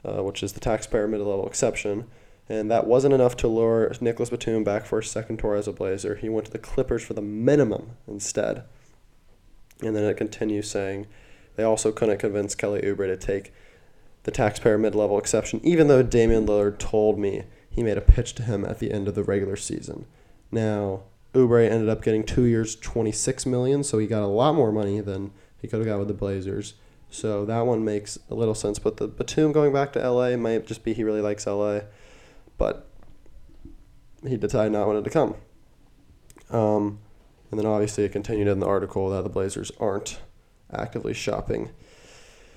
uh, 0.04 0.22
which 0.22 0.42
is 0.42 0.52
the 0.52 0.60
taxpayer 0.60 1.06
mid-level 1.06 1.46
exception, 1.46 2.08
and 2.48 2.70
that 2.70 2.86
wasn't 2.86 3.14
enough 3.14 3.36
to 3.38 3.48
lure 3.48 3.92
Nicholas 4.00 4.30
Batum 4.30 4.64
back 4.64 4.84
for 4.84 4.98
a 4.98 5.04
second 5.04 5.38
tour 5.38 5.54
as 5.54 5.66
a 5.66 5.72
Blazer. 5.72 6.16
He 6.16 6.28
went 6.28 6.46
to 6.46 6.52
the 6.52 6.58
Clippers 6.58 7.02
for 7.02 7.14
the 7.14 7.22
minimum 7.22 7.92
instead. 8.06 8.64
And 9.80 9.96
then 9.96 10.04
it 10.04 10.16
continues 10.16 10.70
saying 10.70 11.06
they 11.56 11.64
also 11.64 11.92
couldn't 11.92 12.18
convince 12.18 12.54
Kelly 12.54 12.82
Oubre 12.82 13.06
to 13.06 13.16
take 13.16 13.52
the 14.24 14.30
taxpayer 14.30 14.78
mid-level 14.78 15.18
exception, 15.18 15.60
even 15.62 15.88
though 15.88 16.02
Damian 16.02 16.46
Lillard 16.46 16.78
told 16.78 17.18
me 17.18 17.44
he 17.68 17.82
made 17.82 17.98
a 17.98 18.02
pitch 18.02 18.34
to 18.34 18.42
him 18.42 18.64
at 18.64 18.78
the 18.78 18.92
end 18.92 19.08
of 19.08 19.14
the 19.14 19.24
regular 19.24 19.56
season. 19.56 20.06
Now, 20.50 21.02
Oubre 21.34 21.68
ended 21.68 21.88
up 21.88 22.02
getting 22.02 22.24
two 22.24 22.44
years, 22.44 22.76
twenty-six 22.76 23.44
million, 23.44 23.82
so 23.82 23.98
he 23.98 24.06
got 24.06 24.22
a 24.22 24.28
lot 24.28 24.54
more 24.54 24.70
money 24.70 25.00
than 25.00 25.32
he 25.60 25.66
could 25.66 25.80
have 25.80 25.86
got 25.86 25.98
with 25.98 26.08
the 26.08 26.14
Blazers. 26.14 26.74
So 27.10 27.44
that 27.44 27.66
one 27.66 27.84
makes 27.84 28.18
a 28.30 28.34
little 28.34 28.54
sense. 28.54 28.78
But 28.78 28.96
the 28.96 29.08
Batum 29.08 29.52
going 29.52 29.72
back 29.72 29.92
to 29.92 30.08
LA 30.10 30.36
might 30.36 30.66
just 30.66 30.84
be 30.84 30.94
he 30.94 31.04
really 31.04 31.20
likes 31.20 31.46
LA, 31.46 31.80
but 32.58 32.88
he 34.26 34.36
decided 34.36 34.72
not 34.72 34.86
wanted 34.86 35.04
to 35.04 35.10
come. 35.10 35.34
Um, 36.50 36.98
and 37.50 37.58
then 37.58 37.66
obviously 37.66 38.04
it 38.04 38.12
continued 38.12 38.48
in 38.48 38.60
the 38.60 38.66
article 38.66 39.10
that 39.10 39.22
the 39.22 39.28
Blazers 39.28 39.72
aren't 39.78 40.20
actively 40.72 41.14
shopping 41.14 41.70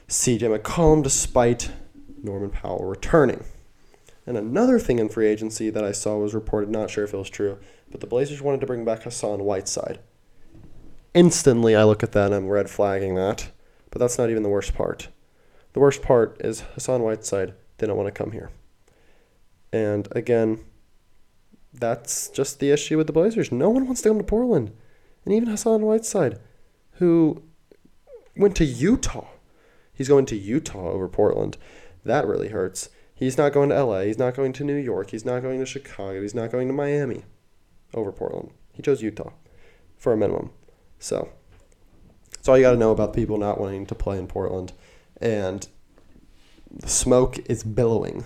CJ 0.07 0.57
McCollum 0.57 1.03
despite 1.03 1.71
Norman 2.23 2.49
Powell 2.49 2.85
returning. 2.85 3.43
And 4.25 4.37
another 4.37 4.79
thing 4.79 4.99
in 4.99 5.09
free 5.09 5.27
agency 5.27 5.69
that 5.69 5.83
I 5.83 5.91
saw 5.91 6.17
was 6.17 6.33
reported, 6.33 6.69
not 6.69 6.89
sure 6.89 7.03
if 7.03 7.13
it 7.13 7.17
was 7.17 7.29
true, 7.29 7.59
but 7.91 8.01
the 8.01 8.07
Blazers 8.07 8.41
wanted 8.41 8.61
to 8.61 8.67
bring 8.67 8.85
back 8.85 9.03
Hassan 9.03 9.43
Whiteside. 9.43 9.99
Instantly, 11.13 11.75
I 11.75 11.83
look 11.83 12.03
at 12.03 12.11
that 12.11 12.27
and 12.27 12.35
I'm 12.35 12.47
red 12.47 12.69
flagging 12.69 13.15
that. 13.15 13.51
But 13.89 13.99
that's 13.99 14.17
not 14.17 14.29
even 14.29 14.43
the 14.43 14.49
worst 14.49 14.75
part. 14.75 15.07
The 15.73 15.79
worst 15.79 16.01
part 16.01 16.37
is 16.39 16.61
Hassan 16.73 17.01
Whiteside 17.01 17.53
didn't 17.77 17.95
want 17.95 18.07
to 18.07 18.11
come 18.11 18.31
here. 18.31 18.49
And 19.71 20.07
again, 20.11 20.59
that's 21.73 22.29
just 22.29 22.59
the 22.59 22.71
issue 22.71 22.97
with 22.97 23.07
the 23.07 23.13
Blazers. 23.13 23.51
No 23.51 23.69
one 23.69 23.85
wants 23.85 24.01
to 24.01 24.09
come 24.09 24.17
to 24.17 24.23
Portland. 24.23 24.71
And 25.25 25.33
even 25.33 25.49
Hassan 25.49 25.81
Whiteside, 25.81 26.39
who 26.93 27.43
went 28.35 28.55
to 28.55 28.65
Utah 28.65 29.27
He's 29.97 30.07
going 30.07 30.27
to 30.27 30.37
Utah 30.37 30.89
over 30.89 31.07
Portland. 31.07 31.57
That 32.05 32.27
really 32.27 32.49
hurts. 32.49 32.89
He's 33.15 33.35
not 33.35 33.51
going 33.51 33.69
to 33.69 33.83
LA. 33.83 34.01
He's 34.01 34.19
not 34.19 34.35
going 34.35 34.53
to 34.53 34.63
New 34.63 34.75
York. 34.75 35.09
He's 35.09 35.25
not 35.25 35.41
going 35.41 35.59
to 35.59 35.65
Chicago. 35.65 36.21
He's 36.21 36.35
not 36.35 36.51
going 36.51 36.67
to 36.67 36.73
Miami 36.73 37.23
over 37.95 38.11
Portland. 38.11 38.51
He 38.73 38.83
chose 38.83 39.01
Utah 39.01 39.31
for 39.97 40.13
a 40.13 40.17
minimum. 40.17 40.51
So 40.99 41.29
that's 42.31 42.47
all 42.47 42.57
you 42.57 42.63
got 42.63 42.73
to 42.73 42.77
know 42.77 42.91
about 42.91 43.15
people 43.15 43.37
not 43.37 43.59
wanting 43.59 43.87
to 43.87 43.95
play 43.95 44.19
in 44.19 44.27
Portland. 44.27 44.73
And 45.19 45.67
the 46.71 46.89
smoke 46.89 47.39
is 47.49 47.63
billowing, 47.63 48.25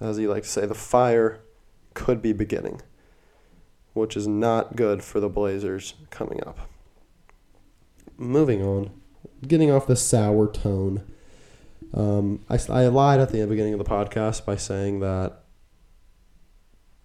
as 0.00 0.18
you 0.18 0.28
like 0.28 0.44
to 0.44 0.48
say. 0.48 0.66
The 0.66 0.74
fire 0.74 1.40
could 1.94 2.22
be 2.22 2.32
beginning, 2.32 2.80
which 3.92 4.16
is 4.16 4.26
not 4.26 4.76
good 4.76 5.02
for 5.02 5.20
the 5.20 5.28
Blazers 5.28 5.94
coming 6.10 6.42
up. 6.46 6.68
Moving 8.16 8.62
on, 8.62 8.90
getting 9.46 9.70
off 9.70 9.86
the 9.86 9.96
sour 9.96 10.50
tone. 10.50 11.02
Um, 11.92 12.44
I, 12.48 12.58
I 12.68 12.86
lied 12.86 13.20
at 13.20 13.30
the 13.30 13.46
beginning 13.46 13.72
of 13.72 13.78
the 13.78 13.84
podcast 13.84 14.44
by 14.44 14.56
saying 14.56 15.00
that 15.00 15.44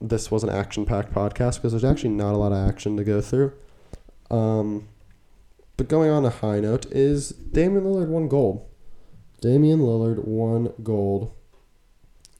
this 0.01 0.29
was 0.29 0.43
an 0.43 0.49
action 0.49 0.85
packed 0.85 1.13
podcast 1.13 1.55
because 1.55 1.71
there's 1.71 1.85
actually 1.85 2.09
not 2.09 2.33
a 2.33 2.37
lot 2.37 2.51
of 2.51 2.69
action 2.69 2.97
to 2.97 3.03
go 3.03 3.21
through. 3.21 3.53
Um, 4.29 4.87
but 5.77 5.87
going 5.87 6.09
on 6.09 6.25
a 6.25 6.29
high 6.29 6.59
note 6.59 6.85
is 6.87 7.29
Damian 7.29 7.83
Lillard 7.83 8.07
won 8.07 8.27
gold. 8.27 8.67
Damian 9.41 9.79
Lillard 9.79 10.25
won 10.25 10.73
gold 10.83 11.34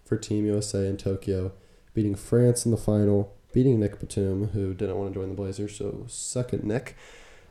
for 0.06 0.18
Team 0.18 0.46
USA 0.46 0.88
in 0.88 0.98
Tokyo, 0.98 1.52
beating 1.94 2.16
France 2.16 2.66
in 2.66 2.72
the 2.72 2.78
final, 2.78 3.36
beating 3.52 3.80
Nick 3.80 4.00
Batum, 4.00 4.50
who 4.50 4.74
didn't 4.74 4.98
want 4.98 5.14
to 5.14 5.20
join 5.20 5.30
the 5.30 5.36
Blazers, 5.36 5.78
so 5.78 6.06
second 6.08 6.64
Nick. 6.64 6.96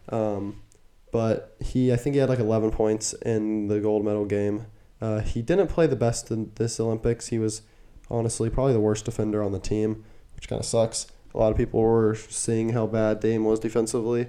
Um, 0.08 0.62
but 1.10 1.56
he, 1.60 1.92
I 1.92 1.96
think 1.96 2.14
he 2.14 2.20
had 2.20 2.28
like 2.28 2.38
11 2.38 2.70
points 2.70 3.12
in 3.12 3.68
the 3.68 3.80
gold 3.80 4.04
medal 4.04 4.24
game. 4.24 4.66
Uh, 5.00 5.20
he 5.20 5.42
didn't 5.42 5.68
play 5.68 5.86
the 5.86 5.96
best 5.96 6.30
in 6.30 6.52
this 6.54 6.78
Olympics. 6.80 7.28
He 7.28 7.38
was 7.38 7.62
honestly 8.10 8.50
probably 8.50 8.72
the 8.72 8.80
worst 8.80 9.04
defender 9.04 9.42
on 9.42 9.52
the 9.52 9.58
team, 9.58 10.04
which 10.34 10.48
kind 10.48 10.60
of 10.60 10.66
sucks. 10.66 11.06
A 11.34 11.38
lot 11.38 11.50
of 11.50 11.56
people 11.56 11.80
were 11.80 12.14
seeing 12.14 12.70
how 12.70 12.86
bad 12.86 13.20
Dame 13.20 13.44
was 13.44 13.58
defensively, 13.58 14.28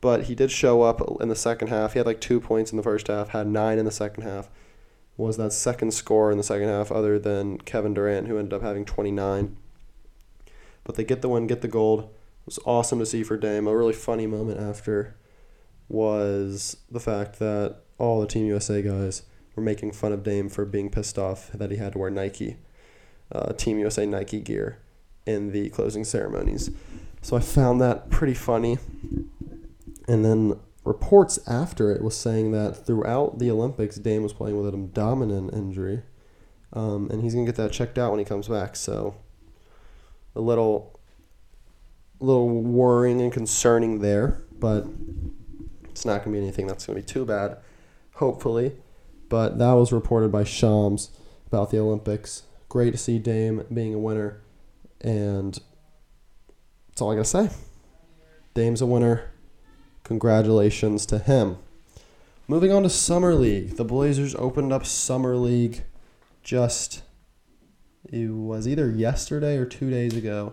but 0.00 0.24
he 0.24 0.34
did 0.34 0.50
show 0.50 0.82
up 0.82 1.00
in 1.20 1.28
the 1.28 1.36
second 1.36 1.68
half. 1.68 1.94
He 1.94 1.98
had 1.98 2.06
like 2.06 2.20
two 2.20 2.40
points 2.40 2.70
in 2.70 2.76
the 2.76 2.82
first 2.82 3.08
half, 3.08 3.30
had 3.30 3.46
nine 3.46 3.78
in 3.78 3.84
the 3.84 3.90
second 3.90 4.22
half. 4.22 4.48
Was 5.16 5.36
that 5.36 5.52
second 5.52 5.94
score 5.94 6.30
in 6.30 6.38
the 6.38 6.44
second 6.44 6.68
half, 6.68 6.90
other 6.90 7.18
than 7.18 7.58
Kevin 7.58 7.94
Durant, 7.94 8.26
who 8.26 8.38
ended 8.38 8.52
up 8.52 8.62
having 8.62 8.84
29. 8.84 9.56
But 10.82 10.96
they 10.96 11.04
get 11.04 11.22
the 11.22 11.28
win, 11.28 11.46
get 11.46 11.62
the 11.62 11.68
gold. 11.68 12.00
It 12.00 12.46
was 12.46 12.58
awesome 12.66 12.98
to 12.98 13.06
see 13.06 13.22
for 13.22 13.36
Dame. 13.36 13.66
A 13.66 13.76
really 13.76 13.92
funny 13.92 14.26
moment 14.26 14.60
after 14.60 15.16
was 15.88 16.76
the 16.90 17.00
fact 17.00 17.38
that 17.38 17.76
all 17.98 18.20
the 18.20 18.26
Team 18.26 18.46
USA 18.46 18.82
guys 18.82 19.22
were 19.54 19.62
making 19.62 19.92
fun 19.92 20.12
of 20.12 20.22
Dame 20.22 20.48
for 20.48 20.64
being 20.64 20.90
pissed 20.90 21.18
off 21.18 21.50
that 21.52 21.70
he 21.70 21.76
had 21.76 21.92
to 21.92 21.98
wear 21.98 22.10
Nike, 22.10 22.56
uh, 23.32 23.52
Team 23.52 23.78
USA 23.78 24.04
Nike 24.04 24.40
gear 24.40 24.78
in 25.26 25.52
the 25.52 25.70
closing 25.70 26.04
ceremonies. 26.04 26.70
So 27.22 27.36
I 27.36 27.40
found 27.40 27.80
that 27.80 28.10
pretty 28.10 28.34
funny. 28.34 28.78
And 30.06 30.24
then 30.24 30.58
reports 30.84 31.38
after 31.46 31.90
it 31.90 32.02
was 32.02 32.16
saying 32.16 32.52
that 32.52 32.86
throughout 32.86 33.38
the 33.38 33.50
Olympics, 33.50 33.96
Dame 33.96 34.22
was 34.22 34.32
playing 34.32 34.56
with 34.56 34.72
a 34.72 34.76
abdominal 34.76 35.54
injury. 35.54 36.02
Um, 36.72 37.08
and 37.10 37.22
he's 37.22 37.34
to 37.46 37.52
get 37.52 37.56
that 37.56 37.72
checked 37.72 37.98
out 37.98 38.10
when 38.10 38.18
he 38.18 38.24
comes 38.24 38.48
back. 38.48 38.76
So 38.76 39.14
a 40.34 40.40
little, 40.40 41.00
little 42.20 42.48
worrying 42.48 43.20
and 43.20 43.32
concerning 43.32 44.00
there, 44.00 44.42
but 44.52 44.86
it's 45.88 46.04
not 46.04 46.22
to 46.34 46.40
be 46.40 46.44
anything 46.44 46.66
that's 46.66 46.84
to 46.98 47.02
be 47.02 47.12
too 47.12 47.24
bad, 47.24 47.58
hopefully. 48.14 48.76
But 49.28 49.58
that 49.58 49.72
was 49.72 49.92
reported 49.92 50.30
by 50.30 50.44
Shams 50.44 51.10
about 51.46 51.70
the 51.70 51.78
Olympics. 51.78 52.42
Great 52.68 52.90
to 52.90 52.98
see 52.98 53.18
Dame 53.18 53.64
being 53.72 53.94
a 53.94 53.98
winner. 53.98 54.42
And 55.00 55.58
that's 56.88 57.00
all 57.00 57.12
I 57.12 57.16
got 57.16 57.24
to 57.24 57.30
say. 57.30 57.50
Dame's 58.54 58.80
a 58.80 58.86
winner. 58.86 59.30
Congratulations 60.04 61.06
to 61.06 61.18
him. 61.18 61.56
Moving 62.46 62.70
on 62.70 62.82
to 62.82 62.90
Summer 62.90 63.34
League. 63.34 63.76
The 63.76 63.84
Blazers 63.84 64.34
opened 64.34 64.72
up 64.72 64.84
Summer 64.84 65.34
League 65.36 65.84
just, 66.42 67.02
it 68.12 68.30
was 68.30 68.68
either 68.68 68.90
yesterday 68.90 69.56
or 69.56 69.64
two 69.64 69.90
days 69.90 70.14
ago. 70.14 70.52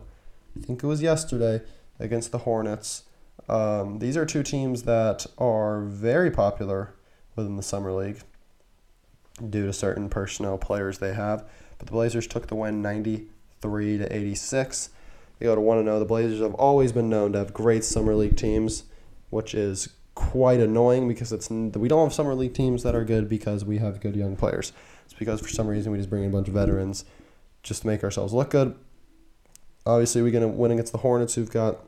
I 0.58 0.66
think 0.66 0.82
it 0.82 0.88
was 0.88 1.02
yesterday 1.02 1.62
against 2.00 2.32
the 2.32 2.40
Hornets. 2.40 3.04
Um, 3.50 4.00
these 4.00 4.16
are 4.16 4.26
two 4.26 4.42
teams 4.42 4.84
that 4.84 5.26
are 5.38 5.82
very 5.82 6.32
popular 6.32 6.96
within 7.36 7.58
the 7.58 7.64
Summer 7.64 7.92
League 7.92 8.22
due 9.50 9.66
to 9.66 9.74
certain 9.74 10.08
personnel 10.08 10.58
players 10.58 11.00
they 11.00 11.14
have. 11.14 11.44
But 11.78 11.88
the 11.88 11.94
Blazers 11.94 12.28
took 12.28 12.48
the 12.48 12.56
win 12.56 12.82
93 12.82 13.98
to 13.98 14.16
86. 14.16 14.90
They 15.40 15.46
go 15.46 15.56
to 15.56 15.62
1 15.62 15.84
0. 15.84 16.00
The 16.00 16.06
Blazers 16.06 16.40
have 16.40 16.54
always 16.56 16.92
been 16.92 17.10
known 17.10 17.34
to 17.34 17.40
have 17.40 17.54
great 17.54 17.84
Summer 17.84 18.16
League 18.16 18.38
teams, 18.38 18.84
which 19.32 19.56
is 19.56 19.90
quite 20.14 20.60
annoying 20.60 21.08
because 21.08 21.32
it's 21.32 21.50
we 21.50 21.88
don't 21.88 22.04
have 22.04 22.14
Summer 22.14 22.36
League 22.36 22.54
teams 22.54 22.84
that 22.84 22.94
are 22.94 23.04
good 23.04 23.28
because 23.28 23.66
we 23.66 23.80
have 23.80 24.00
good 24.00 24.16
young 24.16 24.36
players. 24.36 24.72
It's 25.06 25.16
because 25.16 25.42
for 25.42 25.50
some 25.50 25.68
reason 25.68 25.92
we 25.92 25.98
just 25.98 26.10
bring 26.10 26.24
in 26.24 26.30
a 26.30 26.32
bunch 26.32 26.48
of 26.48 26.54
veterans 26.54 27.06
just 27.64 27.82
to 27.82 27.88
make 27.88 28.04
ourselves 28.04 28.34
look 28.34 28.52
good. 28.52 28.76
Obviously, 29.86 30.22
we're 30.22 30.32
to 30.40 30.48
win 30.48 30.72
against 30.72 30.92
the 30.92 31.00
Hornets, 31.00 31.34
who've 31.34 31.50
got 31.50 31.80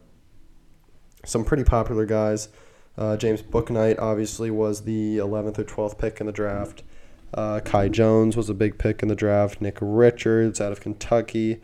some 1.25 1.45
pretty 1.45 1.63
popular 1.63 2.05
guys. 2.05 2.49
Uh, 2.97 3.17
James 3.17 3.41
Bouknight 3.41 3.99
obviously 3.99 4.49
was 4.49 4.81
the 4.81 5.17
11th 5.17 5.59
or 5.59 5.63
12th 5.63 5.97
pick 5.99 6.19
in 6.19 6.25
the 6.25 6.31
draft. 6.31 6.83
Uh, 7.33 7.59
Kai 7.59 7.89
Jones 7.89 8.37
was 8.37 8.49
a 8.49 8.53
big 8.53 8.77
pick 8.77 9.01
in 9.01 9.09
the 9.09 9.15
draft. 9.15 9.61
Nick 9.61 9.77
Richards 9.81 10.61
out 10.61 10.71
of 10.71 10.81
Kentucky 10.81 11.61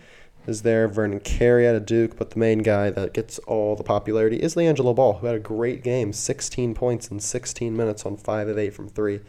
is 0.47 0.61
there. 0.63 0.87
Vernon 0.87 1.19
Carey 1.19 1.67
out 1.67 1.75
of 1.75 1.85
Duke. 1.85 2.17
But 2.17 2.31
the 2.31 2.39
main 2.39 2.59
guy 2.59 2.89
that 2.89 3.13
gets 3.13 3.39
all 3.39 3.75
the 3.75 3.83
popularity 3.83 4.37
is 4.37 4.55
LiAngelo 4.55 4.95
Ball, 4.95 5.19
who 5.19 5.27
had 5.27 5.35
a 5.35 5.39
great 5.39 5.83
game 5.83 6.13
16 6.13 6.73
points 6.73 7.09
in 7.09 7.19
16 7.19 7.75
minutes 7.75 8.05
on 8.05 8.17
5 8.17 8.47
of 8.47 8.57
8 8.57 8.73
from 8.73 8.89
3. 8.89 9.19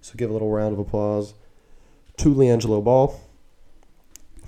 So 0.00 0.14
give 0.16 0.30
a 0.30 0.32
little 0.32 0.50
round 0.50 0.72
of 0.72 0.78
applause 0.78 1.34
to 2.18 2.34
LiAngelo 2.34 2.82
Ball. 2.82 3.20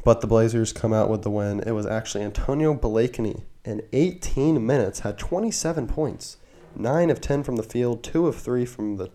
But 0.05 0.21
the 0.21 0.27
Blazers 0.27 0.73
come 0.73 0.93
out 0.93 1.11
with 1.11 1.23
the 1.23 1.31
win. 1.31 1.61
It 1.67 1.73
was 1.73 1.87
actually 1.87 2.25
Antonio 2.25 2.75
Blakeney 2.75 3.45
in 3.65 3.83
18 3.93 4.65
minutes 4.65 5.01
had 5.01 5.19
27 5.19 5.87
points, 5.87 6.39
9 6.75 7.11
of 7.11 7.21
10 7.21 7.43
from 7.43 7.57
the 7.57 7.63
field, 7.63 8.03
2 8.03 8.27
of 8.27 8.37
3 8.37 8.65
from 8.65 8.97
the 8.97 9.11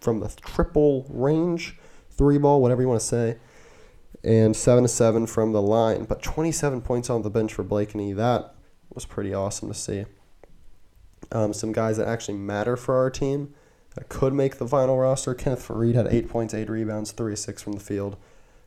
from 0.00 0.20
the 0.20 0.28
triple 0.44 1.06
range, 1.08 1.78
three 2.10 2.36
ball, 2.36 2.60
whatever 2.60 2.82
you 2.82 2.88
want 2.88 3.00
to 3.00 3.06
say, 3.06 3.38
and 4.24 4.56
seven 4.56 4.84
to 4.84 4.88
seven 4.88 5.26
from 5.26 5.52
the 5.52 5.62
line. 5.62 6.04
But 6.04 6.22
27 6.22 6.80
points 6.80 7.10
on 7.10 7.22
the 7.22 7.30
bench 7.30 7.52
for 7.52 7.62
Blakeney, 7.62 8.12
that 8.14 8.54
was 8.92 9.04
pretty 9.04 9.34
awesome 9.34 9.68
to 9.68 9.74
see. 9.74 10.06
Um, 11.30 11.52
some 11.52 11.72
guys 11.72 11.96
that 11.98 12.08
actually 12.08 12.38
matter 12.38 12.76
for 12.76 12.96
our 12.96 13.10
team 13.10 13.54
that 13.94 14.08
could 14.08 14.32
make 14.32 14.56
the 14.56 14.66
final 14.66 14.98
roster. 14.98 15.34
Kenneth 15.34 15.66
Faried 15.66 15.94
had 15.94 16.06
eight 16.08 16.28
points, 16.28 16.54
eight 16.54 16.68
rebounds, 16.68 17.12
three 17.12 17.36
six 17.36 17.62
from 17.62 17.72
the 17.72 17.80
field. 17.80 18.16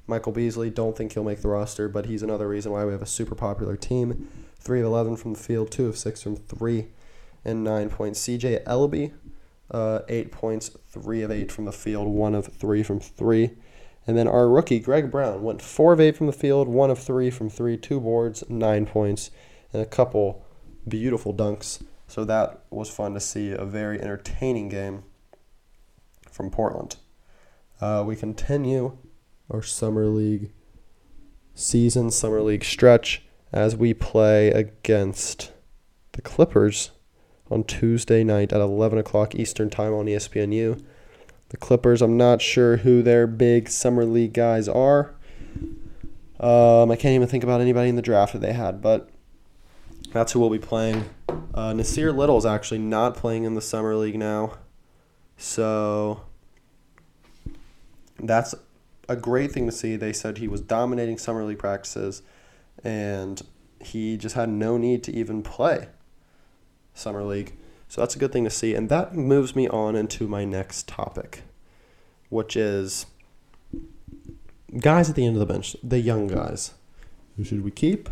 Michael 0.05 0.31
Beasley, 0.31 0.69
don't 0.69 0.95
think 0.95 1.13
he'll 1.13 1.23
make 1.23 1.41
the 1.41 1.49
roster, 1.49 1.89
but 1.89 2.05
he's 2.05 2.23
another 2.23 2.47
reason 2.47 2.71
why 2.71 2.85
we 2.85 2.93
have 2.93 3.01
a 3.01 3.07
super 3.07 3.35
popular 3.35 3.75
team. 3.75 4.29
Three 4.57 4.79
of 4.79 4.85
11 4.85 5.17
from 5.17 5.33
the 5.33 5.39
field, 5.39 5.69
two 5.69 5.87
of 5.87 5.97
six 5.97 6.23
from 6.23 6.37
three, 6.37 6.87
and 7.43 7.63
nine 7.63 7.89
points. 7.89 8.19
CJ 8.21 8.63
Elleby, 8.63 9.13
uh, 9.69 9.99
eight 10.07 10.31
points, 10.31 10.69
three 10.89 11.23
of 11.23 11.31
eight 11.31 11.51
from 11.51 11.65
the 11.65 11.73
field, 11.73 12.07
one 12.07 12.35
of 12.35 12.47
three 12.47 12.83
from 12.83 13.01
three. 13.01 13.51
And 14.07 14.17
then 14.17 14.27
our 14.27 14.47
rookie, 14.47 14.79
Greg 14.79 15.11
Brown, 15.11 15.43
went 15.43 15.61
four 15.61 15.91
of 15.91 15.99
eight 15.99 16.15
from 16.15 16.27
the 16.27 16.33
field, 16.33 16.69
one 16.69 16.89
of 16.89 16.97
three 16.97 17.29
from 17.29 17.49
three, 17.49 17.75
two 17.75 17.99
boards, 17.99 18.43
nine 18.49 18.85
points, 18.85 19.29
and 19.73 19.81
a 19.81 19.85
couple 19.85 20.45
beautiful 20.87 21.33
dunks. 21.33 21.83
So 22.07 22.23
that 22.23 22.63
was 22.69 22.89
fun 22.89 23.13
to 23.15 23.19
see. 23.19 23.51
A 23.51 23.65
very 23.65 24.01
entertaining 24.01 24.69
game 24.69 25.03
from 26.31 26.49
Portland. 26.49 26.95
Uh, 27.81 28.03
we 28.07 28.15
continue 28.15 28.97
our 29.51 29.61
Summer 29.61 30.05
League 30.07 30.51
season, 31.53 32.09
Summer 32.09 32.41
League 32.41 32.63
stretch, 32.63 33.23
as 33.51 33.75
we 33.75 33.93
play 33.93 34.49
against 34.51 35.51
the 36.13 36.21
Clippers 36.21 36.91
on 37.51 37.63
Tuesday 37.63 38.23
night 38.23 38.53
at 38.53 38.61
11 38.61 38.97
o'clock 38.97 39.35
Eastern 39.35 39.69
Time 39.69 39.93
on 39.93 40.05
ESPNU. 40.05 40.81
The 41.49 41.57
Clippers, 41.57 42.01
I'm 42.01 42.17
not 42.17 42.41
sure 42.41 42.77
who 42.77 43.01
their 43.01 43.25
big 43.25 43.69
summer 43.69 44.03
league 44.03 44.33
guys 44.33 44.67
are. 44.67 45.15
Um, 46.39 46.91
I 46.91 46.95
can't 46.95 47.15
even 47.15 47.27
think 47.27 47.43
about 47.43 47.61
anybody 47.61 47.89
in 47.89 47.95
the 47.95 48.01
draft 48.01 48.33
that 48.33 48.39
they 48.39 48.53
had, 48.53 48.81
but 48.81 49.09
that's 50.11 50.33
who 50.33 50.39
we'll 50.39 50.49
be 50.49 50.59
playing. 50.59 51.09
Uh, 51.29 51.71
Nassir 51.73 52.15
Little 52.15 52.37
is 52.37 52.45
actually 52.45 52.79
not 52.79 53.15
playing 53.15 53.45
in 53.45 53.55
the 53.55 53.61
summer 53.61 53.95
league 53.95 54.17
now, 54.17 54.57
so 55.37 56.21
that's 58.19 58.53
a 59.09 59.15
great 59.15 59.51
thing 59.51 59.65
to 59.65 59.71
see. 59.71 59.95
They 59.95 60.13
said 60.13 60.37
he 60.37 60.47
was 60.47 60.61
dominating 60.61 61.17
summer 61.17 61.43
league 61.43 61.59
practices, 61.59 62.21
and 62.83 63.41
he 63.79 64.17
just 64.17 64.35
had 64.35 64.49
no 64.49 64.77
need 64.77 65.03
to 65.03 65.13
even 65.13 65.41
play 65.41 65.87
summer 66.93 67.23
league. 67.23 67.55
So 67.87 68.01
that's 68.01 68.15
a 68.15 68.19
good 68.19 68.31
thing 68.31 68.43
to 68.43 68.49
see. 68.49 68.73
And 68.73 68.89
that 68.89 69.15
moves 69.15 69.55
me 69.55 69.67
on 69.67 69.95
into 69.95 70.27
my 70.27 70.45
next 70.45 70.87
topic, 70.87 71.43
which 72.29 72.55
is 72.55 73.05
guys 74.79 75.09
at 75.09 75.15
the 75.15 75.25
end 75.25 75.35
of 75.35 75.39
the 75.39 75.51
bench, 75.51 75.75
the 75.83 75.99
young 75.99 76.27
guys. 76.27 76.73
Who 77.37 77.43
should 77.43 77.63
we 77.63 77.71
keep? 77.71 78.09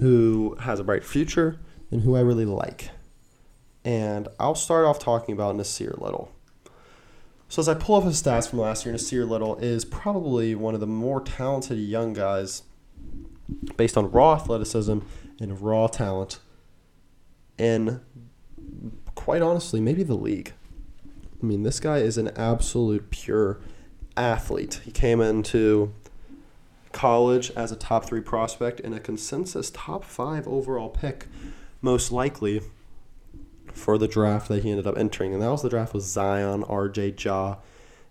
Who 0.00 0.56
has 0.60 0.80
a 0.80 0.84
bright 0.84 1.04
future? 1.04 1.58
And 1.90 2.02
who 2.02 2.16
I 2.16 2.20
really 2.20 2.44
like. 2.44 2.90
And 3.84 4.28
I'll 4.40 4.54
start 4.54 4.86
off 4.86 4.98
talking 4.98 5.34
about 5.34 5.54
Nassir 5.56 6.00
Little. 6.00 6.32
So 7.48 7.60
as 7.60 7.68
I 7.68 7.74
pull 7.74 7.96
up 7.96 8.04
his 8.04 8.20
stats 8.20 8.48
from 8.48 8.58
last 8.58 8.84
year, 8.84 8.94
Nassir 8.94 9.28
Little 9.28 9.56
is 9.58 9.84
probably 9.84 10.54
one 10.54 10.74
of 10.74 10.80
the 10.80 10.86
more 10.86 11.20
talented 11.20 11.78
young 11.78 12.12
guys 12.12 12.62
based 13.76 13.96
on 13.96 14.10
raw 14.10 14.34
athleticism 14.34 14.98
and 15.40 15.60
raw 15.60 15.86
talent 15.86 16.40
in 17.56 18.00
quite 19.26 19.42
honestly, 19.42 19.80
maybe 19.80 20.04
the 20.04 20.14
league. 20.14 20.52
I 21.42 21.46
mean, 21.46 21.64
this 21.64 21.80
guy 21.80 21.98
is 21.98 22.16
an 22.16 22.28
absolute 22.36 23.10
pure 23.10 23.58
athlete. 24.16 24.80
He 24.84 24.92
came 24.92 25.20
into 25.20 25.92
college 26.92 27.50
as 27.56 27.72
a 27.72 27.76
top 27.76 28.04
three 28.04 28.20
prospect 28.20 28.78
and 28.78 28.94
a 28.94 29.00
consensus 29.00 29.68
top 29.70 30.04
five 30.04 30.46
overall 30.46 30.88
pick, 30.88 31.26
most 31.82 32.12
likely 32.12 32.60
for 33.72 33.98
the 33.98 34.06
draft 34.06 34.46
that 34.46 34.62
he 34.62 34.70
ended 34.70 34.86
up 34.86 34.96
entering. 34.96 35.32
And 35.32 35.42
that 35.42 35.50
was 35.50 35.62
the 35.62 35.70
draft 35.70 35.92
with 35.92 36.04
Zion, 36.04 36.62
RJ 36.62 37.24
Ja. 37.24 37.56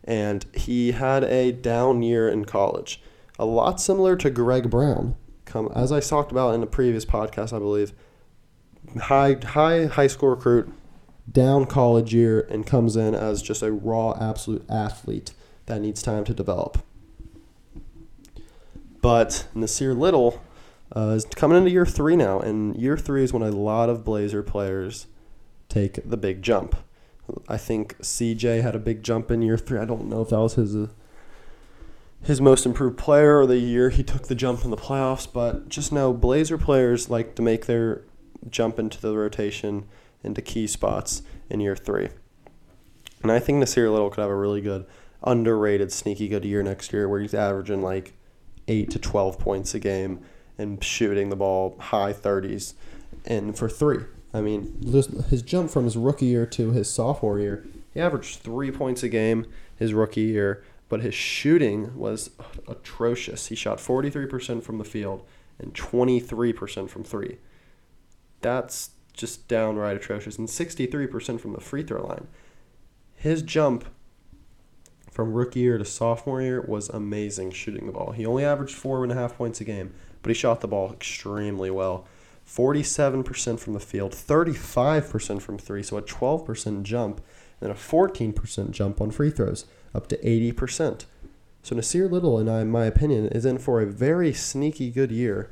And 0.04 0.46
he 0.54 0.92
had 0.92 1.24
a 1.24 1.54
down 1.54 2.04
year 2.04 2.28
in 2.28 2.44
college. 2.44 3.02
A 3.40 3.46
lot 3.46 3.80
similar 3.80 4.18
to 4.18 4.30
Greg 4.30 4.70
Brown. 4.70 5.16
Come 5.46 5.72
as 5.74 5.94
I 5.94 6.02
talked 6.02 6.34
about 6.34 6.56
in 6.56 6.62
a 6.62 6.68
previous 6.68 7.06
podcast, 7.06 7.54
I 7.54 7.60
believe. 7.60 7.94
High 9.04 9.38
high 9.42 9.86
high 9.86 10.08
school 10.08 10.32
recruit, 10.32 10.70
down 11.32 11.66
college 11.66 12.14
year, 12.14 12.48
and 12.50 12.66
comes 12.66 12.96
in 12.96 13.16
as 13.16 13.42
just 13.42 13.62
a 13.62 13.72
raw 13.72 14.16
absolute 14.20 14.64
athlete 14.70 15.34
that 15.66 15.82
needs 15.82 16.02
time 16.02 16.24
to 16.26 16.34
develop. 16.34 16.84
But 19.02 19.48
Nassir 19.56 19.98
Little 19.98 20.42
uh, 20.96 21.14
is 21.16 21.26
coming 21.26 21.58
into 21.58 21.72
year 21.72 21.86
three 21.86 22.16
now, 22.16 22.40
and 22.40 22.76
year 22.76 22.98
three 22.98 23.24
is 23.24 23.34
when 23.34 23.44
a 23.44 23.52
lot 23.52 23.90
of 23.90 24.04
Blazer 24.04 24.44
players 24.44 25.08
take 25.70 26.00
the 26.08 26.18
big 26.18 26.42
jump. 26.42 26.76
I 27.48 27.58
think 27.58 27.98
CJ 28.00 28.62
had 28.62 28.76
a 28.76 28.80
big 28.80 29.04
jump 29.04 29.32
in 29.32 29.42
year 29.42 29.58
three. 29.58 29.80
I 29.80 29.86
don't 29.86 30.08
know 30.08 30.22
if 30.22 30.30
that 30.30 30.40
was 30.40 30.56
his 30.56 30.76
uh, 30.76 30.88
his 32.24 32.42
most 32.42 32.66
improved 32.66 32.98
player 32.98 33.40
or 33.40 33.46
the 33.46 33.58
year 33.58 33.92
he 33.92 34.04
took 34.04 34.28
the 34.28 34.36
jump 34.36 34.64
in 34.64 34.72
the 34.72 34.78
playoffs, 34.78 35.28
but 35.32 35.70
just 35.70 35.92
know 35.92 36.12
Blazer 36.12 36.58
players 36.58 37.10
like 37.10 37.36
to 37.36 37.42
make 37.42 37.66
their 37.68 38.02
jump 38.50 38.80
into 38.80 39.00
the 39.00 39.16
rotation 39.16 39.86
into 40.26 40.42
key 40.42 40.68
spots 40.68 41.22
in 41.50 41.60
year 41.60 41.76
three. 41.76 42.10
And 43.22 43.32
I 43.32 43.40
think 43.40 43.64
Nassir 43.64 43.92
Little 43.92 44.10
could 44.10 44.22
have 44.22 44.30
a 44.30 44.36
really 44.36 44.62
good, 44.62 44.86
underrated, 45.24 45.92
sneaky 45.92 46.28
good 46.28 46.46
year 46.46 46.62
next 46.62 46.94
year 46.94 47.08
where 47.08 47.20
he's 47.20 47.34
averaging 47.34 47.82
like 47.82 48.14
8 48.68 48.90
to 48.92 49.00
12 49.00 49.40
points 49.40 49.74
a 49.74 49.80
game 49.80 50.20
and 50.58 50.84
shooting 50.84 51.30
the 51.30 51.36
ball 51.36 51.76
high 51.80 52.14
30s 52.14 52.74
and 53.26 53.58
for 53.58 53.70
three. 53.70 54.04
I 54.34 54.42
mean, 54.42 54.82
his 55.30 55.42
jump 55.42 55.72
from 55.72 55.86
his 55.86 55.98
rookie 55.98 56.26
year 56.26 56.46
to 56.48 56.72
his 56.72 56.90
sophomore 56.90 57.40
year, 57.40 57.66
he 57.94 58.02
averaged 58.02 58.40
three 58.40 58.72
points 58.72 59.02
a 59.04 59.10
game 59.10 59.46
his 59.78 59.94
rookie 59.94 60.22
year, 60.22 60.64
but 60.90 61.02
his 61.02 61.14
shooting 61.14 61.98
was 61.98 62.32
atrocious. 62.68 63.48
He 63.48 63.56
shot 63.56 63.78
43% 63.78 64.62
from 64.62 64.78
the 64.78 64.84
field 64.84 65.26
and 65.58 65.74
23% 65.74 66.90
from 66.90 67.04
three. 67.04 67.38
That's 68.42 68.92
just 69.16 69.48
downright 69.48 69.96
atrocious. 69.96 70.38
And 70.38 70.48
63% 70.48 71.40
from 71.40 71.54
the 71.54 71.62
free 71.62 71.84
throw 71.84 72.06
line. 72.06 72.28
His 73.16 73.42
jump 73.42 73.86
from 75.10 75.34
rookie 75.34 75.62
year 75.62 75.78
to 75.78 75.86
sophomore 75.86 76.42
year 76.42 76.62
was 76.62 76.90
amazing 76.90 77.52
shooting 77.52 77.86
the 77.86 77.94
ball. 77.94 78.12
He 78.12 78.26
only 78.26 78.44
averaged 78.44 78.76
four 78.76 79.02
and 79.04 79.12
a 79.12 79.16
half 79.16 79.38
points 79.38 79.62
a 79.62 79.64
game, 79.64 79.94
but 80.22 80.30
he 80.30 80.34
shot 80.34 80.62
the 80.62 80.68
ball 80.68 80.92
extremely 80.92 81.72
well. 81.72 82.06
47% 82.48 83.60
from 83.60 83.74
the 83.74 83.80
field, 83.80 84.12
35% 84.12 85.42
from 85.42 85.58
three, 85.58 85.82
so 85.82 85.98
a 85.98 86.02
12% 86.02 86.84
jump, 86.84 87.22
and 87.60 87.72
a 87.72 87.76
14% 87.76 88.72
jump 88.72 89.02
on 89.02 89.10
free 89.10 89.32
throws, 89.32 89.66
up 89.96 90.08
to 90.08 90.18
80%. 90.18 91.06
So 91.64 91.76
Nassir 91.76 92.12
Little, 92.12 92.38
in 92.38 92.70
my 92.70 92.86
opinion, 92.86 93.28
is 93.30 93.46
in 93.46 93.58
for 93.58 93.82
a 93.82 93.88
very 93.88 94.34
sneaky 94.34 94.92
good 94.92 95.12
year 95.12 95.50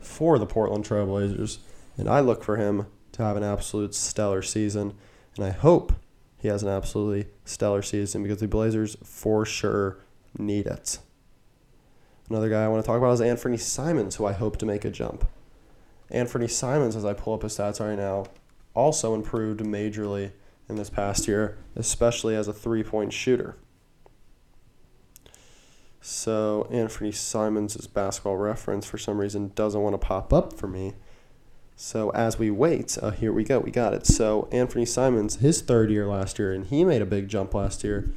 for 0.00 0.38
the 0.38 0.46
Portland 0.46 0.84
Trailblazers, 0.84 1.58
and 2.00 2.08
I 2.08 2.20
look 2.20 2.42
for 2.42 2.56
him 2.56 2.86
to 3.12 3.22
have 3.22 3.36
an 3.36 3.44
absolute 3.44 3.94
stellar 3.94 4.42
season, 4.42 4.94
and 5.36 5.44
I 5.44 5.50
hope 5.50 5.92
he 6.38 6.48
has 6.48 6.62
an 6.62 6.70
absolutely 6.70 7.30
stellar 7.44 7.82
season 7.82 8.22
because 8.22 8.40
the 8.40 8.48
Blazers 8.48 8.96
for 9.04 9.44
sure 9.44 9.98
need 10.38 10.66
it. 10.66 10.98
Another 12.30 12.48
guy 12.48 12.64
I 12.64 12.68
want 12.68 12.82
to 12.82 12.86
talk 12.86 12.96
about 12.96 13.12
is 13.12 13.20
Anthony 13.20 13.58
Simons, 13.58 14.16
who 14.16 14.24
I 14.24 14.32
hope 14.32 14.56
to 14.58 14.66
make 14.66 14.84
a 14.84 14.90
jump. 14.90 15.28
Anthony 16.10 16.48
Simons, 16.48 16.96
as 16.96 17.04
I 17.04 17.12
pull 17.12 17.34
up 17.34 17.42
his 17.42 17.58
stats 17.58 17.80
right 17.80 17.98
now, 17.98 18.26
also 18.74 19.14
improved 19.14 19.60
majorly 19.60 20.32
in 20.68 20.76
this 20.76 20.88
past 20.88 21.28
year, 21.28 21.58
especially 21.76 22.34
as 22.34 22.48
a 22.48 22.52
three 22.52 22.82
point 22.82 23.12
shooter. 23.12 23.56
So 26.00 26.66
Anthony 26.70 27.12
Simons' 27.12 27.86
basketball 27.86 28.38
reference 28.38 28.86
for 28.86 28.96
some 28.96 29.18
reason 29.18 29.52
doesn't 29.54 29.82
want 29.82 29.92
to 29.92 29.98
pop 29.98 30.32
up 30.32 30.54
for 30.54 30.66
me. 30.66 30.94
So 31.82 32.10
as 32.10 32.38
we 32.38 32.50
wait, 32.50 32.98
uh, 33.00 33.10
here 33.10 33.32
we 33.32 33.42
go, 33.42 33.58
we 33.58 33.70
got 33.70 33.94
it. 33.94 34.06
So 34.06 34.50
Anthony 34.52 34.84
Simons, 34.84 35.36
his 35.36 35.62
third 35.62 35.90
year 35.90 36.06
last 36.06 36.38
year, 36.38 36.52
and 36.52 36.66
he 36.66 36.84
made 36.84 37.00
a 37.00 37.06
big 37.06 37.26
jump 37.26 37.54
last 37.54 37.82
year, 37.82 38.12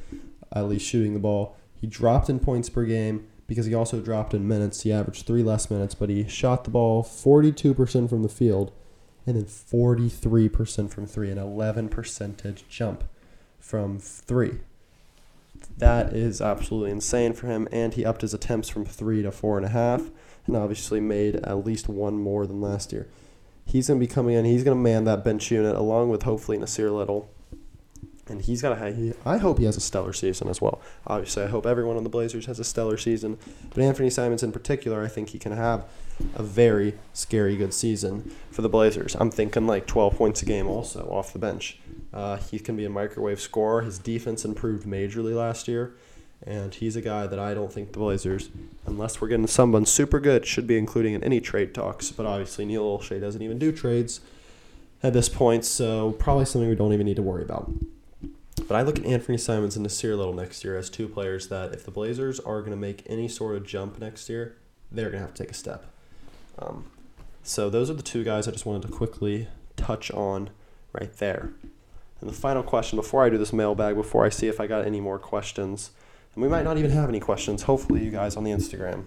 at 0.52 0.68
least 0.68 0.86
shooting 0.86 1.14
the 1.14 1.18
ball. 1.18 1.56
He 1.74 1.86
dropped 1.86 2.28
in 2.28 2.40
points 2.40 2.68
per 2.68 2.84
game 2.84 3.26
because 3.46 3.64
he 3.64 3.72
also 3.72 4.02
dropped 4.02 4.34
in 4.34 4.46
minutes. 4.46 4.82
He 4.82 4.92
averaged 4.92 5.24
three 5.26 5.42
less 5.42 5.70
minutes, 5.70 5.94
but 5.94 6.10
he 6.10 6.28
shot 6.28 6.64
the 6.64 6.70
ball 6.70 7.02
42% 7.02 8.06
from 8.06 8.22
the 8.22 8.28
field 8.28 8.70
and 9.26 9.34
then 9.34 9.46
43% 9.46 10.90
from 10.90 11.06
three, 11.06 11.30
an 11.30 11.38
11 11.38 11.88
percentage 11.88 12.68
jump 12.68 13.02
from 13.58 13.98
three. 13.98 14.58
That 15.78 16.12
is 16.12 16.42
absolutely 16.42 16.90
insane 16.90 17.32
for 17.32 17.46
him, 17.46 17.66
and 17.72 17.94
he 17.94 18.04
upped 18.04 18.20
his 18.20 18.34
attempts 18.34 18.68
from 18.68 18.84
three 18.84 19.22
to 19.22 19.32
four 19.32 19.56
and 19.56 19.64
a 19.64 19.70
half, 19.70 20.10
and 20.46 20.54
obviously 20.54 21.00
made 21.00 21.36
at 21.36 21.64
least 21.64 21.88
one 21.88 22.18
more 22.18 22.46
than 22.46 22.60
last 22.60 22.92
year. 22.92 23.08
He's 23.64 23.88
going 23.88 23.98
to 23.98 24.06
be 24.06 24.12
coming 24.12 24.34
in. 24.34 24.44
He's 24.44 24.64
going 24.64 24.76
to 24.76 24.82
man 24.82 25.04
that 25.04 25.24
bench 25.24 25.50
unit 25.50 25.74
along 25.74 26.10
with 26.10 26.22
hopefully 26.22 26.58
Nassir 26.58 26.94
Little 26.94 27.30
and 28.28 28.42
he's 28.42 28.62
got 28.62 28.78
a. 28.78 29.14
I 29.24 29.38
hope 29.38 29.58
he 29.58 29.64
has 29.64 29.76
a 29.76 29.80
stellar 29.80 30.12
season 30.12 30.48
as 30.48 30.60
well. 30.60 30.80
Obviously, 31.06 31.42
I 31.42 31.48
hope 31.48 31.66
everyone 31.66 31.96
on 31.96 32.04
the 32.04 32.10
Blazers 32.10 32.46
has 32.46 32.58
a 32.58 32.64
stellar 32.64 32.96
season, 32.96 33.38
but 33.70 33.82
Anthony 33.82 34.10
Simons 34.10 34.42
in 34.42 34.52
particular, 34.52 35.02
I 35.02 35.08
think 35.08 35.30
he 35.30 35.38
can 35.38 35.52
have 35.52 35.84
a 36.34 36.42
very 36.42 36.94
scary 37.12 37.56
good 37.56 37.74
season 37.74 38.34
for 38.50 38.62
the 38.62 38.68
Blazers. 38.68 39.14
I'm 39.16 39.30
thinking 39.30 39.66
like 39.66 39.86
12 39.86 40.16
points 40.16 40.42
a 40.42 40.46
game 40.46 40.66
also 40.66 41.08
off 41.10 41.32
the 41.32 41.38
bench. 41.38 41.78
Uh, 42.12 42.36
he 42.36 42.58
can 42.58 42.76
be 42.76 42.84
a 42.84 42.90
microwave 42.90 43.40
scorer. 43.40 43.82
His 43.82 43.98
defense 43.98 44.44
improved 44.44 44.86
majorly 44.86 45.34
last 45.34 45.68
year, 45.68 45.94
and 46.46 46.74
he's 46.74 46.96
a 46.96 47.00
guy 47.00 47.26
that 47.26 47.38
I 47.38 47.54
don't 47.54 47.72
think 47.72 47.92
the 47.92 47.98
Blazers, 47.98 48.50
unless 48.86 49.20
we're 49.20 49.28
getting 49.28 49.46
someone 49.46 49.86
super 49.86 50.20
good, 50.20 50.46
should 50.46 50.66
be 50.66 50.76
including 50.76 51.14
in 51.14 51.24
any 51.24 51.40
trade 51.40 51.74
talks. 51.74 52.10
But 52.10 52.26
obviously, 52.26 52.64
Neil 52.64 52.84
Olshey 52.84 53.20
doesn't 53.20 53.42
even 53.42 53.58
do 53.58 53.72
trades 53.72 54.20
at 55.02 55.12
this 55.12 55.28
point, 55.28 55.64
so 55.64 56.12
probably 56.12 56.44
something 56.44 56.68
we 56.68 56.74
don't 56.74 56.92
even 56.92 57.06
need 57.06 57.16
to 57.16 57.22
worry 57.22 57.42
about. 57.42 57.70
But 58.66 58.76
I 58.76 58.82
look 58.82 58.98
at 58.98 59.04
Anthony 59.04 59.36
Simons 59.36 59.76
and 59.76 59.84
Nassir 59.84 60.16
Little 60.16 60.32
next 60.32 60.64
year 60.64 60.78
as 60.78 60.88
two 60.88 61.08
players 61.08 61.48
that, 61.48 61.74
if 61.74 61.84
the 61.84 61.90
Blazers 61.90 62.40
are 62.40 62.60
going 62.60 62.70
to 62.70 62.76
make 62.76 63.02
any 63.06 63.28
sort 63.28 63.56
of 63.56 63.66
jump 63.66 63.98
next 63.98 64.28
year, 64.28 64.56
they're 64.90 65.10
going 65.10 65.20
to 65.20 65.26
have 65.26 65.34
to 65.34 65.42
take 65.42 65.50
a 65.50 65.54
step. 65.54 65.86
Um, 66.58 66.86
so 67.42 67.68
those 67.68 67.90
are 67.90 67.94
the 67.94 68.02
two 68.02 68.24
guys 68.24 68.48
I 68.48 68.52
just 68.52 68.64
wanted 68.64 68.82
to 68.82 68.88
quickly 68.88 69.48
touch 69.76 70.10
on 70.12 70.50
right 70.92 71.12
there. 71.18 71.50
And 72.20 72.30
the 72.30 72.34
final 72.34 72.62
question 72.62 72.96
before 72.96 73.24
I 73.24 73.28
do 73.28 73.36
this 73.36 73.52
mailbag, 73.52 73.96
before 73.96 74.24
I 74.24 74.30
see 74.30 74.46
if 74.46 74.60
I 74.60 74.66
got 74.66 74.86
any 74.86 75.00
more 75.00 75.18
questions, 75.18 75.90
and 76.34 76.42
we 76.42 76.48
might 76.48 76.64
not 76.64 76.78
even 76.78 76.90
have 76.90 77.08
any 77.08 77.20
questions. 77.20 77.62
Hopefully, 77.62 78.04
you 78.04 78.10
guys 78.10 78.36
on 78.36 78.44
the 78.44 78.50
Instagram 78.50 79.04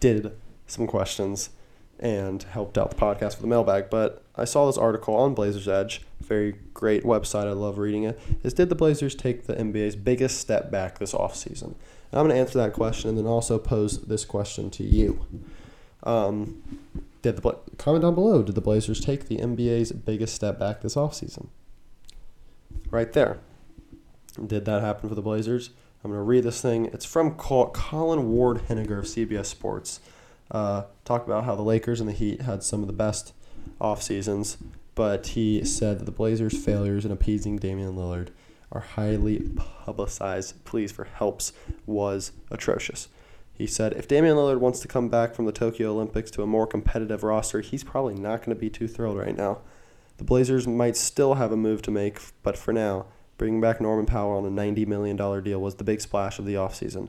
did 0.00 0.32
some 0.66 0.86
questions 0.86 1.50
and 1.98 2.42
helped 2.42 2.76
out 2.76 2.90
the 2.90 2.96
podcast 2.96 3.30
with 3.30 3.40
the 3.40 3.46
mailbag. 3.46 3.88
But 3.90 4.24
I 4.36 4.44
saw 4.44 4.66
this 4.66 4.76
article 4.76 5.14
on 5.14 5.34
Blazers 5.34 5.68
Edge, 5.68 6.02
very 6.20 6.56
great 6.72 7.04
website. 7.04 7.46
I 7.46 7.52
love 7.52 7.78
reading 7.78 8.04
it. 8.04 8.20
Is 8.42 8.54
did 8.54 8.68
the 8.68 8.74
Blazers 8.74 9.14
take 9.14 9.46
the 9.46 9.54
NBA's 9.54 9.96
biggest 9.96 10.38
step 10.38 10.70
back 10.70 10.98
this 10.98 11.12
offseason? 11.12 11.74
And 12.10 12.20
I'm 12.20 12.26
going 12.26 12.36
to 12.36 12.40
answer 12.40 12.58
that 12.58 12.72
question 12.72 13.10
and 13.10 13.18
then 13.18 13.26
also 13.26 13.58
pose 13.58 14.02
this 14.02 14.24
question 14.24 14.70
to 14.70 14.84
you. 14.84 15.24
Um, 16.02 16.62
did 17.22 17.36
the 17.36 17.56
comment 17.78 18.02
down 18.02 18.14
below? 18.14 18.42
Did 18.42 18.54
the 18.54 18.60
Blazers 18.60 19.00
take 19.00 19.28
the 19.28 19.38
NBA's 19.38 19.92
biggest 19.92 20.34
step 20.34 20.58
back 20.58 20.82
this 20.82 20.96
offseason? 20.96 21.46
Right 22.90 23.12
there. 23.12 23.38
Did 24.34 24.64
that 24.64 24.82
happen 24.82 25.08
for 25.08 25.14
the 25.14 25.22
Blazers? 25.22 25.70
I'm 26.02 26.10
going 26.10 26.18
to 26.18 26.24
read 26.24 26.44
this 26.44 26.60
thing. 26.60 26.86
It's 26.86 27.04
from 27.04 27.34
Colin 27.34 28.30
Ward 28.30 28.62
Henninger 28.68 28.98
of 28.98 29.04
CBS 29.06 29.46
Sports. 29.46 30.00
Uh, 30.50 30.84
talk 31.04 31.24
about 31.24 31.44
how 31.44 31.54
the 31.54 31.62
Lakers 31.62 32.00
and 32.00 32.08
the 32.08 32.12
Heat 32.12 32.42
had 32.42 32.62
some 32.62 32.80
of 32.80 32.86
the 32.86 32.92
best 32.92 33.32
off 33.80 34.02
seasons, 34.02 34.58
but 34.94 35.28
he 35.28 35.64
said 35.64 35.98
that 35.98 36.04
the 36.04 36.12
Blazers' 36.12 36.62
failures 36.62 37.04
in 37.04 37.10
appeasing 37.10 37.56
Damian 37.56 37.96
Lillard 37.96 38.28
are 38.70 38.80
highly 38.80 39.48
publicized 39.84 40.62
pleas 40.64 40.92
for 40.92 41.04
helps 41.04 41.52
was 41.86 42.32
atrocious. 42.50 43.08
He 43.54 43.66
said, 43.66 43.92
if 43.92 44.08
Damian 44.08 44.36
Lillard 44.36 44.58
wants 44.58 44.80
to 44.80 44.88
come 44.88 45.08
back 45.08 45.34
from 45.34 45.46
the 45.46 45.52
Tokyo 45.52 45.92
Olympics 45.92 46.30
to 46.32 46.42
a 46.42 46.46
more 46.46 46.66
competitive 46.66 47.22
roster, 47.22 47.60
he's 47.60 47.84
probably 47.84 48.14
not 48.14 48.40
going 48.40 48.54
to 48.54 48.60
be 48.60 48.68
too 48.68 48.88
thrilled 48.88 49.16
right 49.16 49.36
now. 49.36 49.58
The 50.18 50.24
Blazers 50.24 50.66
might 50.66 50.96
still 50.96 51.34
have 51.34 51.52
a 51.52 51.56
move 51.56 51.80
to 51.82 51.90
make, 51.90 52.18
but 52.42 52.58
for 52.58 52.72
now, 52.72 53.06
bringing 53.36 53.60
back 53.60 53.80
Norman 53.80 54.06
Powell 54.06 54.38
on 54.38 54.46
a 54.46 54.50
$90 54.50 54.86
million 54.86 55.16
deal 55.16 55.60
was 55.60 55.76
the 55.76 55.84
big 55.84 56.00
splash 56.00 56.38
of 56.38 56.44
the 56.44 56.54
offseason, 56.54 57.08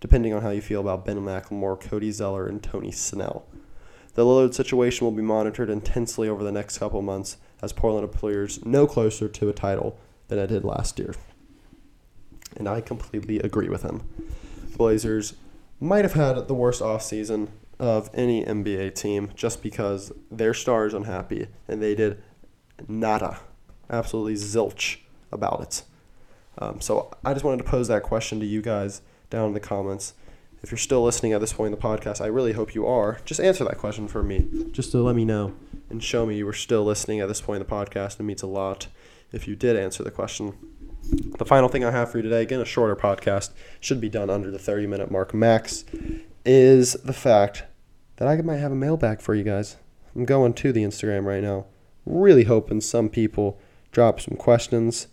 depending 0.00 0.32
on 0.32 0.42
how 0.42 0.50
you 0.50 0.60
feel 0.60 0.80
about 0.80 1.04
Ben 1.04 1.18
McLemore, 1.18 1.80
Cody 1.80 2.10
Zeller, 2.10 2.46
and 2.46 2.62
Tony 2.62 2.92
Snell. 2.92 3.46
The 4.14 4.24
Lillard 4.24 4.54
situation 4.54 5.04
will 5.04 5.12
be 5.12 5.22
monitored 5.22 5.68
intensely 5.68 6.28
over 6.28 6.44
the 6.44 6.52
next 6.52 6.78
couple 6.78 7.02
months 7.02 7.36
as 7.60 7.72
Portland 7.72 8.04
appears 8.04 8.64
no 8.64 8.86
closer 8.86 9.28
to 9.28 9.48
a 9.48 9.52
title 9.52 9.98
than 10.28 10.38
it 10.38 10.46
did 10.46 10.64
last 10.64 10.98
year. 10.98 11.14
And 12.56 12.68
I 12.68 12.80
completely 12.80 13.40
agree 13.40 13.68
with 13.68 13.82
him. 13.82 14.02
Blazers 14.76 15.34
might 15.80 16.04
have 16.04 16.12
had 16.12 16.46
the 16.46 16.54
worst 16.54 16.80
offseason 16.80 17.48
of 17.80 18.08
any 18.14 18.44
NBA 18.44 18.94
team 18.94 19.32
just 19.34 19.62
because 19.62 20.12
their 20.30 20.54
stars 20.54 20.94
unhappy 20.94 21.48
and 21.66 21.82
they 21.82 21.96
did 21.96 22.22
nada, 22.86 23.40
absolutely 23.90 24.34
zilch 24.34 24.98
about 25.34 25.60
it. 25.62 25.82
Um, 26.58 26.80
so 26.80 27.10
I 27.24 27.32
just 27.32 27.44
wanted 27.44 27.64
to 27.64 27.70
pose 27.70 27.88
that 27.88 28.02
question 28.02 28.40
to 28.40 28.46
you 28.46 28.62
guys 28.62 29.02
down 29.30 29.48
in 29.48 29.54
the 29.54 29.60
comments. 29.60 30.14
If 30.62 30.70
you're 30.70 30.78
still 30.78 31.02
listening 31.02 31.32
at 31.32 31.40
this 31.40 31.52
point 31.52 31.74
in 31.74 31.78
the 31.78 31.86
podcast, 31.86 32.22
I 32.22 32.26
really 32.26 32.52
hope 32.52 32.74
you 32.74 32.86
are. 32.86 33.18
Just 33.24 33.40
answer 33.40 33.64
that 33.64 33.76
question 33.76 34.08
for 34.08 34.22
me, 34.22 34.46
just 34.72 34.92
to 34.92 34.98
let 35.02 35.14
me 35.14 35.24
know 35.24 35.54
and 35.90 36.02
show 36.02 36.24
me 36.24 36.36
you 36.36 36.46
were 36.46 36.54
still 36.54 36.84
listening 36.84 37.20
at 37.20 37.28
this 37.28 37.42
point 37.42 37.60
in 37.60 37.68
the 37.68 37.74
podcast. 37.74 38.18
It 38.18 38.22
means 38.22 38.42
a 38.42 38.46
lot 38.46 38.86
if 39.30 39.46
you 39.46 39.56
did 39.56 39.76
answer 39.76 40.02
the 40.02 40.10
question. 40.10 40.54
The 41.36 41.44
final 41.44 41.68
thing 41.68 41.84
I 41.84 41.90
have 41.90 42.10
for 42.10 42.18
you 42.18 42.22
today, 42.22 42.40
again, 42.40 42.60
a 42.60 42.64
shorter 42.64 42.96
podcast, 42.96 43.50
should 43.78 44.00
be 44.00 44.08
done 44.08 44.30
under 44.30 44.50
the 44.50 44.58
30 44.58 44.86
minute 44.86 45.10
mark 45.10 45.34
max, 45.34 45.84
is 46.46 46.94
the 46.94 47.12
fact 47.12 47.64
that 48.16 48.28
I 48.28 48.40
might 48.40 48.56
have 48.56 48.72
a 48.72 48.76
mailbag 48.76 49.20
for 49.20 49.34
you 49.34 49.44
guys. 49.44 49.76
I'm 50.14 50.24
going 50.24 50.54
to 50.54 50.72
the 50.72 50.84
Instagram 50.84 51.24
right 51.24 51.42
now. 51.42 51.66
Really 52.06 52.44
hoping 52.44 52.80
some 52.80 53.08
people 53.08 53.58
drop 53.92 54.20
some 54.20 54.36
questions. 54.36 55.08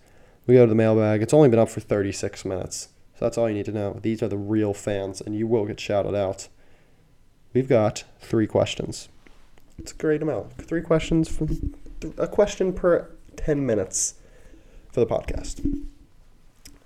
We 0.47 0.56
go 0.56 0.65
to 0.65 0.69
the 0.69 0.75
mailbag. 0.75 1.21
It's 1.21 1.34
only 1.34 1.49
been 1.49 1.60
up 1.60 1.69
for 1.69 1.80
36 1.80 2.45
minutes. 2.45 2.89
So 3.13 3.25
that's 3.25 3.38
all 3.38 3.47
you 3.47 3.56
need 3.56 3.65
to 3.65 3.71
know. 3.71 3.99
These 4.01 4.23
are 4.23 4.27
the 4.27 4.38
real 4.38 4.73
fans, 4.73 5.21
and 5.21 5.36
you 5.36 5.47
will 5.47 5.65
get 5.65 5.80
shouted 5.80 6.15
out. 6.15 6.47
We've 7.54 7.69
got 7.69 8.04
three 8.19 8.47
questions. 8.47 9.10
It's 9.77 9.91
a 9.91 9.95
great 9.95 10.21
amount. 10.21 10.54
Three 10.54 10.82
questions 10.82 11.30
from 11.30 11.75
a 12.17 12.27
question 12.27 12.73
per 12.73 13.12
10 13.36 13.65
minutes 13.65 14.15
for 14.91 14.99
the 14.99 15.06
podcast. 15.06 15.63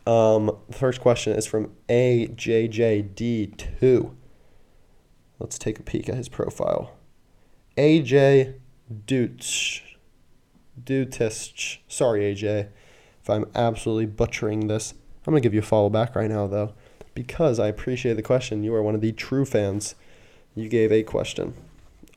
Um, 0.07 0.51
the 0.67 0.75
first 0.75 1.01
question 1.01 1.33
is 1.33 1.45
from 1.45 1.71
AJJD2. 1.89 4.11
Let's 5.39 5.57
take 5.57 5.79
a 5.79 5.83
peek 5.83 6.07
at 6.09 6.15
his 6.15 6.29
profile. 6.29 6.95
AJ 7.77 8.55
Dutch. 9.05 9.97
Dutich. 10.81 11.79
Sorry, 11.87 12.21
AJ, 12.21 12.69
if 13.25 13.29
I'm 13.31 13.49
absolutely 13.55 14.05
butchering 14.05 14.67
this. 14.67 14.93
I'm 15.25 15.31
going 15.31 15.41
to 15.41 15.43
give 15.43 15.55
you 15.55 15.61
a 15.61 15.63
follow 15.63 15.89
back 15.89 16.15
right 16.15 16.29
now, 16.29 16.45
though, 16.45 16.73
because 17.15 17.59
I 17.59 17.67
appreciate 17.67 18.13
the 18.13 18.21
question. 18.21 18.63
You 18.63 18.75
are 18.75 18.83
one 18.83 18.93
of 18.93 19.01
the 19.01 19.13
true 19.13 19.45
fans. 19.45 19.95
You 20.53 20.69
gave 20.69 20.91
a 20.91 21.01
question 21.01 21.55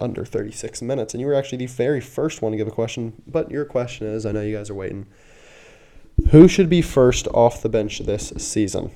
under 0.03 0.27
36 0.27 0.83
minutes, 0.83 1.15
and 1.15 1.23
you 1.23 1.27
were 1.27 1.33
actually 1.33 1.57
the 1.57 1.67
very 1.67 2.03
first 2.03 2.43
one 2.43 2.53
to 2.53 2.59
give 2.59 2.69
a 2.69 2.73
question. 2.73 3.15
But 3.27 3.51
your 3.51 3.65
question 3.65 4.07
is 4.07 4.27
I 4.27 4.33
know 4.33 4.43
you 4.43 4.55
guys 4.55 4.69
are 4.69 4.75
waiting. 4.75 5.07
Who 6.29 6.47
should 6.47 6.69
be 6.69 6.83
first 6.83 7.27
off 7.29 7.63
the 7.63 7.71
bench 7.71 8.01
this 8.01 8.35
season? 8.37 8.91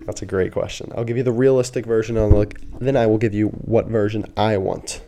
That's 0.00 0.20
a 0.20 0.26
great 0.26 0.50
question. 0.50 0.90
I'll 0.96 1.04
give 1.04 1.16
you 1.16 1.22
the 1.22 1.30
realistic 1.30 1.86
version 1.86 2.18
on 2.18 2.34
look 2.34 2.60
then 2.80 2.96
I 2.96 3.06
will 3.06 3.18
give 3.18 3.34
you 3.34 3.50
what 3.50 3.86
version 3.86 4.24
I 4.36 4.56
want. 4.56 5.00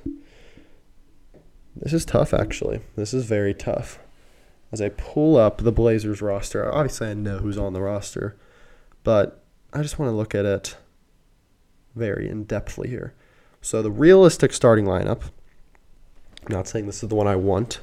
This 1.75 1.93
is 1.93 2.05
tough 2.05 2.33
actually. 2.33 2.79
This 2.95 3.13
is 3.13 3.25
very 3.25 3.55
tough. 3.55 3.99
As 4.75 4.83
I 4.83 4.89
pull 4.89 5.37
up 5.37 5.59
the 5.59 5.71
Blazers 5.71 6.21
roster, 6.21 6.69
obviously 6.75 7.07
I 7.07 7.15
know 7.15 7.39
who's 7.39 7.57
on 7.57 7.75
the 7.75 7.81
roster, 7.81 8.35
but 9.05 9.41
I 9.73 9.83
just 9.83 10.01
want 10.01 10.11
to 10.11 10.17
look 10.17 10.35
at 10.35 10.45
it 10.45 10.77
very 11.95 12.29
in 12.29 12.45
depthly 12.45 12.89
here. 12.89 13.15
So 13.63 13.83
the 13.83 13.93
realistic 13.93 14.53
starting 14.53 14.85
lineup, 14.85 15.31
I'm 16.45 16.57
not 16.57 16.67
saying 16.67 16.87
this 16.87 17.05
is 17.05 17.09
the 17.09 17.15
one 17.15 17.29
I 17.29 17.37
want, 17.37 17.83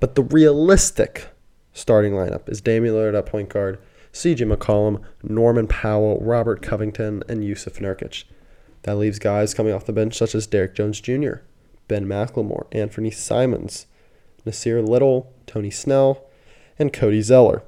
but 0.00 0.16
the 0.16 0.24
realistic 0.24 1.28
starting 1.72 2.14
lineup 2.14 2.48
is 2.48 2.60
Damian 2.60 2.96
Lillard 2.96 3.16
at 3.16 3.26
point 3.26 3.50
guard, 3.50 3.78
CJ 4.12 4.52
McCollum, 4.52 5.00
Norman 5.22 5.68
Powell, 5.68 6.18
Robert 6.20 6.62
Covington, 6.62 7.22
and 7.28 7.44
Jusuf 7.44 7.78
Nurkic. 7.78 8.24
That 8.82 8.96
leaves 8.96 9.20
guys 9.20 9.54
coming 9.54 9.72
off 9.72 9.86
the 9.86 9.92
bench 9.92 10.18
such 10.18 10.34
as 10.34 10.48
Derrick 10.48 10.74
Jones 10.74 11.00
Jr., 11.00 11.34
Ben 11.86 12.06
McLemore, 12.06 12.66
Anthony 12.72 13.12
Simons, 13.12 13.86
Nassir 14.46 14.86
Little, 14.86 15.32
Tony 15.46 15.70
Snell, 15.70 16.24
and 16.78 16.92
Cody 16.92 17.22
Zeller. 17.22 17.62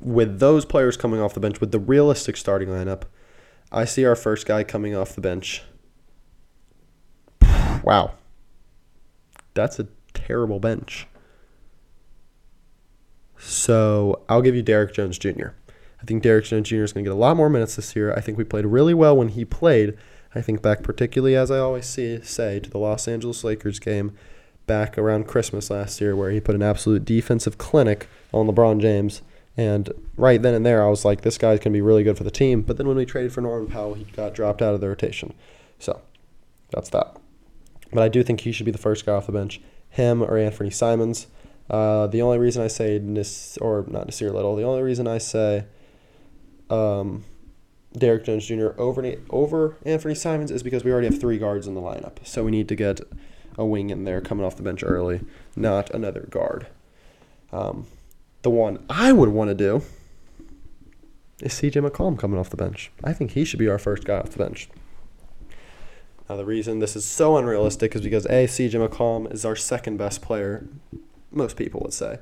With 0.00 0.38
those 0.38 0.64
players 0.64 0.96
coming 0.96 1.20
off 1.20 1.34
the 1.34 1.40
bench, 1.40 1.60
with 1.60 1.72
the 1.72 1.78
realistic 1.78 2.36
starting 2.36 2.68
lineup, 2.68 3.02
I 3.72 3.84
see 3.84 4.04
our 4.04 4.16
first 4.16 4.46
guy 4.46 4.62
coming 4.64 4.94
off 4.94 5.14
the 5.14 5.20
bench. 5.20 5.62
Wow. 7.82 8.14
That's 9.54 9.78
a 9.78 9.88
terrible 10.14 10.60
bench. 10.60 11.06
So 13.38 14.22
I'll 14.28 14.42
give 14.42 14.54
you 14.54 14.62
Derrick 14.62 14.94
Jones 14.94 15.18
Jr. 15.18 15.48
I 16.00 16.04
think 16.04 16.22
Derrick 16.22 16.44
Jones 16.44 16.68
Jr. 16.68 16.76
is 16.82 16.92
going 16.92 17.04
to 17.04 17.10
get 17.10 17.14
a 17.14 17.18
lot 17.18 17.36
more 17.36 17.48
minutes 17.48 17.76
this 17.76 17.96
year. 17.96 18.12
I 18.14 18.20
think 18.20 18.38
we 18.38 18.44
played 18.44 18.66
really 18.66 18.94
well 18.94 19.16
when 19.16 19.28
he 19.28 19.44
played. 19.44 19.96
I 20.34 20.42
think 20.42 20.62
back 20.62 20.82
particularly, 20.82 21.36
as 21.36 21.50
I 21.50 21.58
always 21.58 21.86
see, 21.86 22.20
say, 22.22 22.60
to 22.60 22.70
the 22.70 22.78
Los 22.78 23.08
Angeles 23.08 23.44
Lakers 23.44 23.78
game 23.78 24.16
back 24.66 24.98
around 24.98 25.28
Christmas 25.28 25.70
last 25.70 26.00
year, 26.00 26.14
where 26.14 26.30
he 26.30 26.40
put 26.40 26.54
an 26.54 26.62
absolute 26.62 27.04
defensive 27.04 27.58
clinic 27.58 28.08
on 28.32 28.46
LeBron 28.46 28.80
James. 28.80 29.22
And 29.56 29.90
right 30.16 30.40
then 30.42 30.54
and 30.54 30.66
there, 30.66 30.84
I 30.84 30.90
was 30.90 31.04
like, 31.04 31.22
this 31.22 31.38
guy's 31.38 31.60
going 31.60 31.72
to 31.72 31.76
be 31.76 31.80
really 31.80 32.02
good 32.02 32.18
for 32.18 32.24
the 32.24 32.30
team. 32.30 32.62
But 32.62 32.76
then 32.76 32.86
when 32.86 32.96
we 32.96 33.06
traded 33.06 33.32
for 33.32 33.40
Norman 33.40 33.70
Powell, 33.70 33.94
he 33.94 34.04
got 34.04 34.34
dropped 34.34 34.60
out 34.60 34.74
of 34.74 34.80
the 34.80 34.88
rotation. 34.88 35.32
So 35.78 36.02
that's 36.70 36.90
that. 36.90 37.16
But 37.92 38.02
I 38.02 38.08
do 38.08 38.22
think 38.22 38.40
he 38.40 38.52
should 38.52 38.66
be 38.66 38.72
the 38.72 38.78
first 38.78 39.06
guy 39.06 39.12
off 39.12 39.26
the 39.26 39.32
bench. 39.32 39.60
Him 39.88 40.22
or 40.22 40.36
Anthony 40.36 40.70
Simons. 40.70 41.28
Uh, 41.70 42.06
the 42.06 42.20
only 42.20 42.38
reason 42.38 42.62
I 42.62 42.68
say 42.68 42.98
Nis, 42.98 43.56
or 43.58 43.84
not 43.88 44.06
Nassir 44.06 44.32
Little, 44.32 44.54
the 44.56 44.62
only 44.62 44.82
reason 44.82 45.08
I 45.08 45.18
say 45.18 45.64
um, 46.70 47.24
Derrick 47.96 48.24
Jones 48.24 48.46
Jr. 48.46 48.68
over 48.78 49.14
over 49.30 49.76
Anthony 49.84 50.14
Simons 50.14 50.50
is 50.50 50.62
because 50.62 50.84
we 50.84 50.92
already 50.92 51.06
have 51.06 51.20
three 51.20 51.38
guards 51.38 51.66
in 51.66 51.74
the 51.74 51.80
lineup, 51.80 52.24
so 52.24 52.44
we 52.44 52.50
need 52.50 52.68
to 52.68 52.74
get 52.74 53.00
a 53.56 53.64
wing 53.64 53.90
in 53.90 54.04
there 54.04 54.20
coming 54.20 54.44
off 54.44 54.56
the 54.56 54.62
bench 54.62 54.82
early, 54.84 55.22
not 55.54 55.90
another 55.90 56.26
guard. 56.30 56.66
Um, 57.52 57.86
the 58.42 58.50
one 58.50 58.84
I 58.90 59.12
would 59.12 59.30
want 59.30 59.48
to 59.48 59.54
do 59.54 59.82
is 61.40 61.52
CJ 61.54 61.88
McCollum 61.88 62.18
coming 62.18 62.38
off 62.38 62.50
the 62.50 62.56
bench. 62.56 62.90
I 63.02 63.12
think 63.12 63.32
he 63.32 63.44
should 63.44 63.58
be 63.58 63.68
our 63.68 63.78
first 63.78 64.04
guy 64.04 64.18
off 64.18 64.30
the 64.30 64.38
bench. 64.38 64.68
Now, 66.28 66.36
the 66.36 66.44
reason 66.44 66.80
this 66.80 66.96
is 66.96 67.04
so 67.04 67.36
unrealistic 67.36 67.94
is 67.94 68.02
because 68.02 68.26
A, 68.26 68.46
CJ 68.46 68.88
McCollum 68.88 69.32
is 69.32 69.44
our 69.44 69.56
second 69.56 69.96
best 69.96 70.22
player 70.22 70.66
most 71.30 71.56
people 71.56 71.80
would 71.80 71.92
say. 71.92 72.18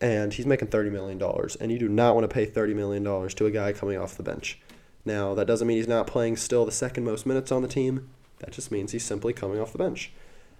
And 0.00 0.32
he's 0.32 0.44
making 0.44 0.68
$30 0.68 0.90
million. 0.90 1.22
And 1.60 1.72
you 1.72 1.78
do 1.78 1.88
not 1.88 2.14
want 2.14 2.28
to 2.28 2.34
pay 2.34 2.46
$30 2.46 2.74
million 2.74 3.04
to 3.04 3.46
a 3.46 3.50
guy 3.50 3.72
coming 3.72 3.96
off 3.96 4.16
the 4.16 4.22
bench. 4.22 4.58
Now, 5.06 5.34
that 5.34 5.46
doesn't 5.46 5.68
mean 5.68 5.76
he's 5.76 5.86
not 5.88 6.08
playing 6.08 6.36
still 6.36 6.66
the 6.66 6.72
second 6.72 7.04
most 7.04 7.24
minutes 7.24 7.52
on 7.52 7.62
the 7.62 7.68
team. 7.68 8.10
That 8.40 8.50
just 8.50 8.72
means 8.72 8.90
he's 8.90 9.04
simply 9.04 9.32
coming 9.32 9.60
off 9.60 9.70
the 9.70 9.78
bench. 9.78 10.12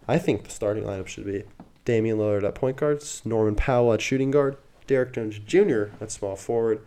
I 0.06 0.18
think 0.18 0.44
the 0.44 0.50
starting 0.50 0.85
lineup 0.85 1.09
should 1.09 1.26
be 1.26 1.42
Damian 1.85 2.16
Lillard 2.18 2.44
at 2.44 2.54
point 2.54 2.76
guards, 2.76 3.22
Norman 3.24 3.56
Powell 3.56 3.92
at 3.92 4.00
shooting 4.00 4.30
guard, 4.30 4.56
Derrick 4.87 5.12
Jones 5.12 5.40
Jr. 5.40 5.87
at 6.00 6.12
small 6.12 6.37
forward, 6.37 6.80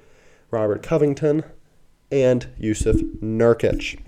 Robert 0.52 0.82
Covington, 0.82 1.44
and 2.10 2.48
Jusuf 2.60 3.02
Nurkic. 3.22 4.00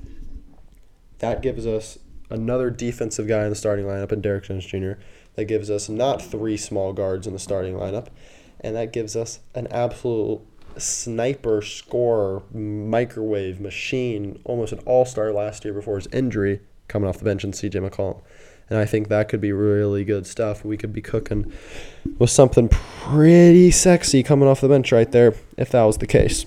That 1.20 1.42
gives 1.42 1.68
us 1.68 2.00
another 2.30 2.70
defensive 2.70 3.28
guy 3.28 3.44
in 3.44 3.50
the 3.50 3.56
starting 3.56 3.86
lineup 3.86 4.14
in 4.14 4.22
Derrick 4.22 4.46
Jones 4.46 4.66
Jr. 4.66 4.94
That 5.36 5.46
gives 5.46 5.70
us 5.70 5.90
not 5.90 6.22
three 6.22 6.56
small 6.56 6.94
guards 6.94 7.28
in 7.28 7.34
the 7.34 7.40
starting 7.40 7.76
lineup, 7.76 8.08
and 8.62 8.78
that 8.78 8.94
gives 8.94 9.18
us 9.18 9.40
an 9.54 9.68
absolute 9.68 10.42
sniper, 10.78 11.62
scorer, 11.62 12.44
microwave 12.54 13.60
machine, 13.60 14.42
almost 14.46 14.74
an 14.74 14.80
all 14.86 15.06
star 15.06 15.32
last 15.32 15.66
year 15.66 15.74
before 15.74 15.96
his 15.96 16.08
injury, 16.08 16.62
coming 16.88 17.08
off 17.10 17.18
the 17.18 17.26
bench 17.26 17.44
in 17.44 17.52
CJ 17.52 17.90
McCollum. 17.90 18.22
And 18.70 18.80
I 18.80 18.86
think 18.86 19.10
that 19.10 19.28
could 19.28 19.42
be 19.42 19.52
really 19.52 20.06
good 20.06 20.26
stuff. 20.26 20.64
We 20.64 20.78
could 20.78 20.94
be 20.94 21.02
cooking 21.02 21.52
with 22.18 22.30
something 22.30 22.70
pretty 22.70 23.70
sexy 23.72 24.24
coming 24.24 24.48
off 24.48 24.62
the 24.62 24.70
bench 24.70 24.92
right 24.92 25.12
there 25.12 25.36
if 25.58 25.72
that 25.72 25.84
was 25.84 25.98
the 25.98 26.08
case. 26.08 26.46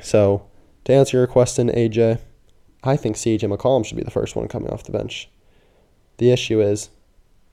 So, 0.00 0.46
to 0.84 0.94
answer 0.94 1.18
your 1.18 1.26
question, 1.26 1.68
AJ, 1.68 2.20
I 2.82 2.96
think 2.96 3.16
CJ 3.16 3.54
McCollum 3.54 3.84
should 3.84 3.96
be 3.98 4.04
the 4.04 4.10
first 4.10 4.36
one 4.36 4.48
coming 4.48 4.70
off 4.70 4.84
the 4.84 4.92
bench. 4.92 5.28
The 6.18 6.30
issue 6.30 6.60
is 6.60 6.90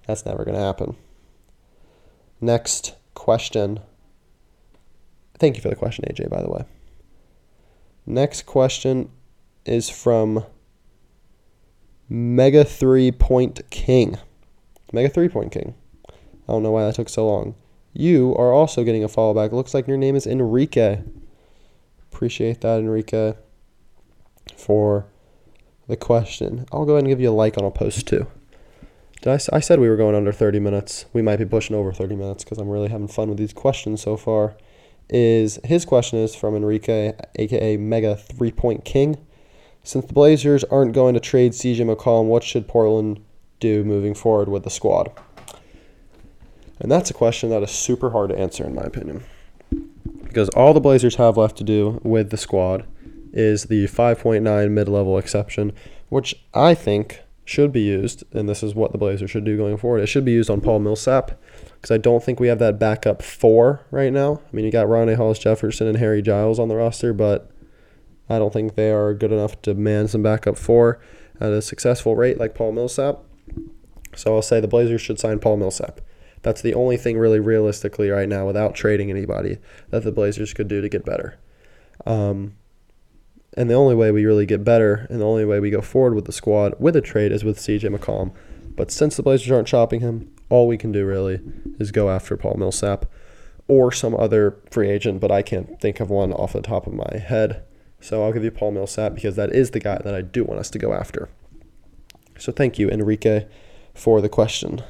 that's 0.08 0.26
never 0.26 0.46
going 0.46 0.56
to 0.56 0.63
happen. 0.63 0.96
Next 2.39 2.96
question. 3.13 3.80
Thank 5.39 5.56
you 5.56 5.62
for 5.62 5.69
the 5.69 5.76
question, 5.76 6.06
AJ, 6.10 6.30
by 6.30 6.41
the 6.41 6.50
way. 6.50 6.65
Next 8.06 8.46
question 8.46 9.10
is 9.65 9.89
from 9.89 10.46
Mega 12.10 12.63
Three 12.63 13.12
Point 13.12 13.62
King. 13.69 14.17
Mega 14.91 15.10
Three 15.10 15.30
Point 15.30 15.52
King. 15.52 15.74
I 16.10 16.52
don't 16.52 16.63
know 16.63 16.72
why 16.72 16.86
that 16.86 16.96
took 16.96 17.10
so 17.10 17.28
long. 17.28 17.56
You 17.93 18.36
are 18.36 18.52
also 18.52 18.84
getting 18.84 19.04
a 19.04 19.08
follow 19.08 19.34
back. 19.34 19.52
Looks 19.52 19.74
like 19.74 19.88
your 19.88 19.98
name 19.98 20.15
is 20.15 20.28
Enrique. 20.28 21.02
Appreciate 22.12 22.62
that, 22.62 22.80
Enrique, 22.80 23.34
for 24.58 25.06
the 25.88 25.98
question. 25.98 26.65
I'll 26.72 26.86
go 26.86 26.93
ahead 26.93 27.04
and 27.04 27.12
give 27.12 27.22
you 27.22 27.30
a 27.30 27.32
like 27.32 27.58
on 27.58 27.65
a 27.65 27.72
post 27.72 28.08
too. 28.08 28.28
Did 29.22 29.30
I, 29.30 29.56
I 29.56 29.60
said 29.60 29.80
we 29.80 29.89
were 29.89 29.96
going 29.96 30.15
under 30.15 30.34
30 30.34 30.60
minutes. 30.60 31.06
We 31.13 31.22
might 31.22 31.38
be 31.38 31.46
pushing 31.46 31.76
over 31.76 31.93
30 31.93 32.15
minutes 32.15 32.43
because 32.43 32.58
I'm 32.58 32.69
really 32.69 32.89
having 32.89 33.08
fun 33.08 33.30
with 33.30 33.38
these 33.38 33.54
questions 33.54 34.02
so 34.02 34.17
far. 34.17 34.56
Is 35.10 35.60
his 35.63 35.86
question 35.86 36.20
is 36.20 36.34
from 36.34 36.56
Enrique, 36.56 37.13
aka 37.36 37.78
Mega 37.78 38.16
Three 38.16 38.52
Point 38.52 38.86
King. 38.86 39.18
Since 39.84 40.06
the 40.06 40.13
Blazers 40.13 40.63
aren't 40.66 40.94
going 40.94 41.13
to 41.13 41.20
trade 41.20 41.52
CJ 41.52 41.94
McCollum, 41.94 42.26
what 42.26 42.44
should 42.44 42.68
Portland 42.68 43.24
do 43.60 43.84
moving 43.84 44.13
forward 44.13 44.48
with 44.48 44.63
the 44.63 44.70
squad? 44.70 45.12
And 46.80 46.92
that's 46.92 47.10
a 47.10 47.13
question 47.13 47.50
that 47.50 47.63
is 47.63 47.72
super 47.72 48.12
hard 48.12 48.30
to 48.30 48.38
answer, 48.38 48.66
in 48.66 48.76
my 48.76 48.84
opinion. 48.84 49.24
Because 50.24 50.50
all 50.50 50.74
the 50.74 50.80
Blazers 50.80 51.16
have 51.16 51.38
left 51.38 51.58
to 51.58 51.63
do 51.63 52.00
with 52.04 52.30
the 52.30 52.38
squad 52.38 52.86
is 53.34 53.66
the 53.66 53.86
5.9 53.86 54.72
mid 54.72 54.88
level 54.88 55.18
exception, 55.18 55.74
which 56.10 56.36
I 56.54 56.74
think 56.74 57.22
should 57.46 57.72
be 57.72 57.82
used, 57.82 58.24
and 58.32 58.48
this 58.48 58.63
is 58.63 58.74
what 58.74 58.92
the 58.92 58.98
Blazers 58.98 59.32
should 59.32 59.44
do 59.44 59.58
going 59.58 59.78
forward. 59.78 60.00
It 60.00 60.08
should 60.08 60.26
be 60.26 60.32
used 60.32 60.50
on 60.50 60.62
Paul 60.62 60.80
Millsap 60.80 61.39
because 61.84 61.93
I 61.93 61.98
don't 61.98 62.24
think 62.24 62.39
we 62.39 62.48
have 62.48 62.60
that 62.60 62.80
backup 62.80 63.22
four 63.22 63.82
right 63.91 64.13
now. 64.13 64.36
I 64.36 64.56
mean, 64.56 64.63
you 64.63 64.72
got 64.72 64.88
Ronnie 64.88 65.15
Hollis 65.15 65.38
Jefferson 65.38 65.86
and 65.86 65.98
Harry 65.98 66.22
Giles 66.22 66.58
on 66.58 66.69
the 66.69 66.78
roster, 66.78 67.12
but 67.12 67.52
I 68.30 68.39
don't 68.39 68.54
think 68.54 68.76
they 68.76 68.89
are 68.89 69.13
good 69.13 69.34
enough 69.34 69.62
to 69.63 69.74
man 69.74 70.08
some 70.08 70.24
backup 70.24 70.58
four 70.58 71.02
at 71.41 71.52
a 71.52 71.62
successful 71.62 72.15
rate 72.15 72.39
like 72.39 72.56
Paul 72.56 72.72
Millsap. 72.72 73.19
So 74.15 74.34
I'll 74.34 74.41
say 74.41 74.62
the 74.62 74.67
Blazers 74.67 75.02
should 75.02 75.19
sign 75.19 75.39
Paul 75.39 75.58
Millsap. 75.58 76.00
That's 76.41 76.62
the 76.62 76.74
only 76.74 76.96
thing 76.96 77.17
really 77.17 77.41
realistically 77.41 78.10
right 78.10 78.30
now 78.30 78.48
without 78.48 78.76
trading 78.76 79.10
anybody 79.10 79.58
that 79.89 80.06
the 80.06 80.12
Blazers 80.13 80.54
could 80.54 80.69
do 80.69 80.80
to 80.80 80.88
get 80.88 81.04
better. 81.04 81.38
Um, 82.06 82.56
and 83.58 83.69
the 83.69 83.76
only 83.76 83.96
way 83.96 84.10
we 84.12 84.24
really 84.24 84.46
get 84.46 84.63
better 84.63 85.06
and 85.10 85.19
the 85.19 85.28
only 85.28 85.43
way 85.43 85.60
we 85.60 85.69
go 85.69 85.82
forward 85.82 86.15
with 86.15 86.26
the 86.26 86.32
squad 86.32 86.76
with 86.80 86.96
a 86.96 87.02
trade 87.02 87.34
is 87.34 87.43
with 87.43 87.58
CJ 87.58 87.93
McCollum. 87.93 88.32
But 88.75 88.91
since 88.91 89.15
the 89.15 89.23
Blazers 89.23 89.51
aren't 89.51 89.67
shopping 89.67 89.99
him, 89.99 90.31
all 90.49 90.67
we 90.67 90.77
can 90.77 90.91
do 90.91 91.05
really 91.05 91.41
is 91.79 91.91
go 91.91 92.09
after 92.09 92.38
Paul 92.38 92.55
Millsap 92.57 93.05
or 93.67 93.91
some 93.91 94.15
other 94.15 94.57
free 94.71 94.89
agent, 94.89 95.19
but 95.19 95.31
I 95.31 95.41
can't 95.41 95.79
think 95.79 95.99
of 95.99 96.09
one 96.09 96.33
off 96.33 96.53
the 96.53 96.62
top 96.62 96.88
of 96.88 96.93
my 96.93 97.17
head. 97.17 97.63
So 97.99 98.23
I'll 98.23 98.33
give 98.33 98.43
you 98.43 98.51
Paul 98.51 98.71
Millsap 98.71 99.15
because 99.15 99.36
that 99.36 99.53
is 99.53 99.71
the 99.71 99.79
guy 99.79 99.99
that 100.03 100.13
I 100.13 100.21
do 100.21 100.43
want 100.43 100.59
us 100.59 100.69
to 100.71 100.79
go 100.79 100.93
after. 100.93 101.29
So 102.38 102.51
thank 102.51 102.77
you, 102.77 102.89
Enrique, 102.89 103.47
for 103.93 104.19
the 104.19 104.29
question. 104.29 104.81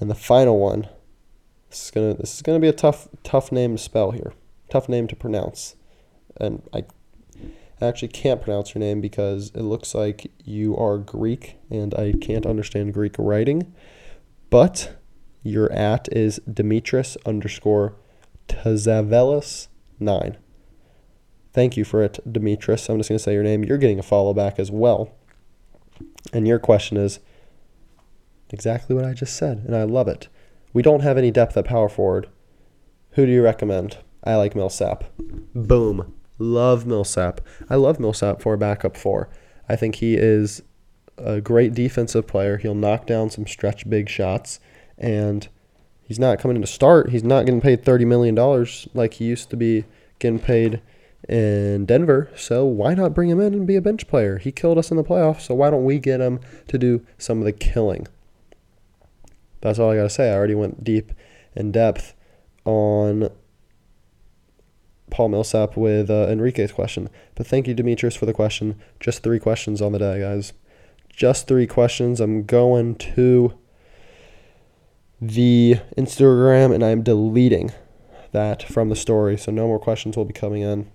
And 0.00 0.10
the 0.10 0.14
final 0.14 0.58
one. 0.58 0.88
This 1.70 1.86
is 1.86 1.90
gonna 1.90 2.14
this 2.14 2.34
is 2.34 2.42
gonna 2.42 2.60
be 2.60 2.68
a 2.68 2.72
tough 2.72 3.08
tough 3.22 3.52
name 3.52 3.76
to 3.76 3.82
spell 3.82 4.12
here. 4.12 4.32
Tough 4.70 4.88
name 4.88 5.06
to 5.08 5.16
pronounce. 5.16 5.76
And 6.40 6.62
I 6.72 6.84
actually 7.86 8.08
can't 8.08 8.42
pronounce 8.42 8.74
your 8.74 8.80
name 8.80 9.00
because 9.00 9.50
it 9.54 9.62
looks 9.62 9.94
like 9.94 10.30
you 10.44 10.76
are 10.76 10.98
Greek 10.98 11.56
and 11.70 11.94
I 11.94 12.12
can't 12.20 12.46
understand 12.46 12.94
Greek 12.94 13.14
writing. 13.18 13.72
But 14.50 14.96
your 15.42 15.70
at 15.72 16.08
is 16.12 16.40
Demetris 16.48 17.16
underscore 17.24 17.94
Tazavelis 18.48 19.68
nine. 20.00 20.36
Thank 21.52 21.76
you 21.76 21.84
for 21.84 22.02
it, 22.02 22.18
Demetris. 22.30 22.88
I'm 22.88 22.98
just 22.98 23.08
going 23.08 23.18
to 23.18 23.18
say 23.18 23.32
your 23.32 23.42
name. 23.42 23.64
You're 23.64 23.78
getting 23.78 23.98
a 23.98 24.02
follow 24.02 24.34
back 24.34 24.58
as 24.58 24.70
well. 24.70 25.14
And 26.32 26.46
your 26.46 26.58
question 26.58 26.96
is 26.96 27.20
exactly 28.50 28.94
what 28.94 29.04
I 29.04 29.12
just 29.12 29.36
said, 29.36 29.58
and 29.66 29.74
I 29.74 29.84
love 29.84 30.08
it. 30.08 30.28
We 30.72 30.82
don't 30.82 31.00
have 31.00 31.18
any 31.18 31.30
depth 31.30 31.56
at 31.56 31.64
power 31.64 31.88
forward. 31.88 32.28
Who 33.12 33.26
do 33.26 33.32
you 33.32 33.42
recommend? 33.42 33.98
I 34.22 34.36
like 34.36 34.54
Millsap. 34.54 35.04
Boom. 35.54 36.14
Love 36.38 36.86
Millsap. 36.86 37.40
I 37.68 37.76
love 37.76 37.98
Millsap 37.98 38.40
for 38.40 38.54
a 38.54 38.58
backup 38.58 38.96
four. 38.96 39.28
I 39.68 39.76
think 39.76 39.96
he 39.96 40.14
is 40.14 40.62
a 41.16 41.40
great 41.40 41.74
defensive 41.74 42.26
player. 42.26 42.56
He'll 42.56 42.74
knock 42.74 43.06
down 43.06 43.30
some 43.30 43.46
stretch 43.46 43.88
big 43.88 44.08
shots, 44.08 44.60
and 44.96 45.48
he's 46.02 46.18
not 46.18 46.38
coming 46.38 46.56
in 46.56 46.62
to 46.62 46.68
start. 46.68 47.10
He's 47.10 47.24
not 47.24 47.44
getting 47.44 47.60
paid 47.60 47.84
$30 47.84 48.06
million 48.06 48.34
like 48.94 49.14
he 49.14 49.24
used 49.24 49.50
to 49.50 49.56
be 49.56 49.84
getting 50.18 50.38
paid 50.38 50.80
in 51.28 51.86
Denver. 51.86 52.30
So 52.36 52.64
why 52.64 52.94
not 52.94 53.14
bring 53.14 53.28
him 53.28 53.40
in 53.40 53.52
and 53.52 53.66
be 53.66 53.76
a 53.76 53.82
bench 53.82 54.06
player? 54.08 54.38
He 54.38 54.52
killed 54.52 54.78
us 54.78 54.90
in 54.90 54.96
the 54.96 55.04
playoffs, 55.04 55.42
so 55.42 55.54
why 55.54 55.70
don't 55.70 55.84
we 55.84 55.98
get 55.98 56.20
him 56.20 56.40
to 56.68 56.78
do 56.78 57.04
some 57.18 57.38
of 57.38 57.44
the 57.44 57.52
killing? 57.52 58.06
That's 59.60 59.78
all 59.78 59.90
I 59.90 59.96
got 59.96 60.04
to 60.04 60.10
say. 60.10 60.30
I 60.30 60.34
already 60.34 60.54
went 60.54 60.84
deep 60.84 61.12
in 61.56 61.72
depth 61.72 62.14
on 62.64 63.30
Paul 65.10 65.28
Millsap 65.28 65.76
with 65.76 66.10
uh, 66.10 66.26
Enrique's 66.28 66.72
question. 66.72 67.08
But 67.34 67.46
thank 67.46 67.66
you, 67.66 67.74
Demetrius, 67.74 68.16
for 68.16 68.26
the 68.26 68.32
question. 68.32 68.80
Just 69.00 69.22
three 69.22 69.38
questions 69.38 69.80
on 69.80 69.92
the 69.92 69.98
day, 69.98 70.20
guys. 70.20 70.52
Just 71.10 71.48
three 71.48 71.66
questions. 71.66 72.20
I'm 72.20 72.44
going 72.44 72.94
to 72.96 73.58
the 75.20 75.76
Instagram 75.96 76.72
and 76.72 76.84
I'm 76.84 77.02
deleting 77.02 77.72
that 78.32 78.62
from 78.62 78.88
the 78.88 78.96
story. 78.96 79.36
So 79.36 79.50
no 79.50 79.66
more 79.66 79.80
questions 79.80 80.16
will 80.16 80.24
be 80.24 80.32
coming 80.32 80.62
in. 80.62 80.90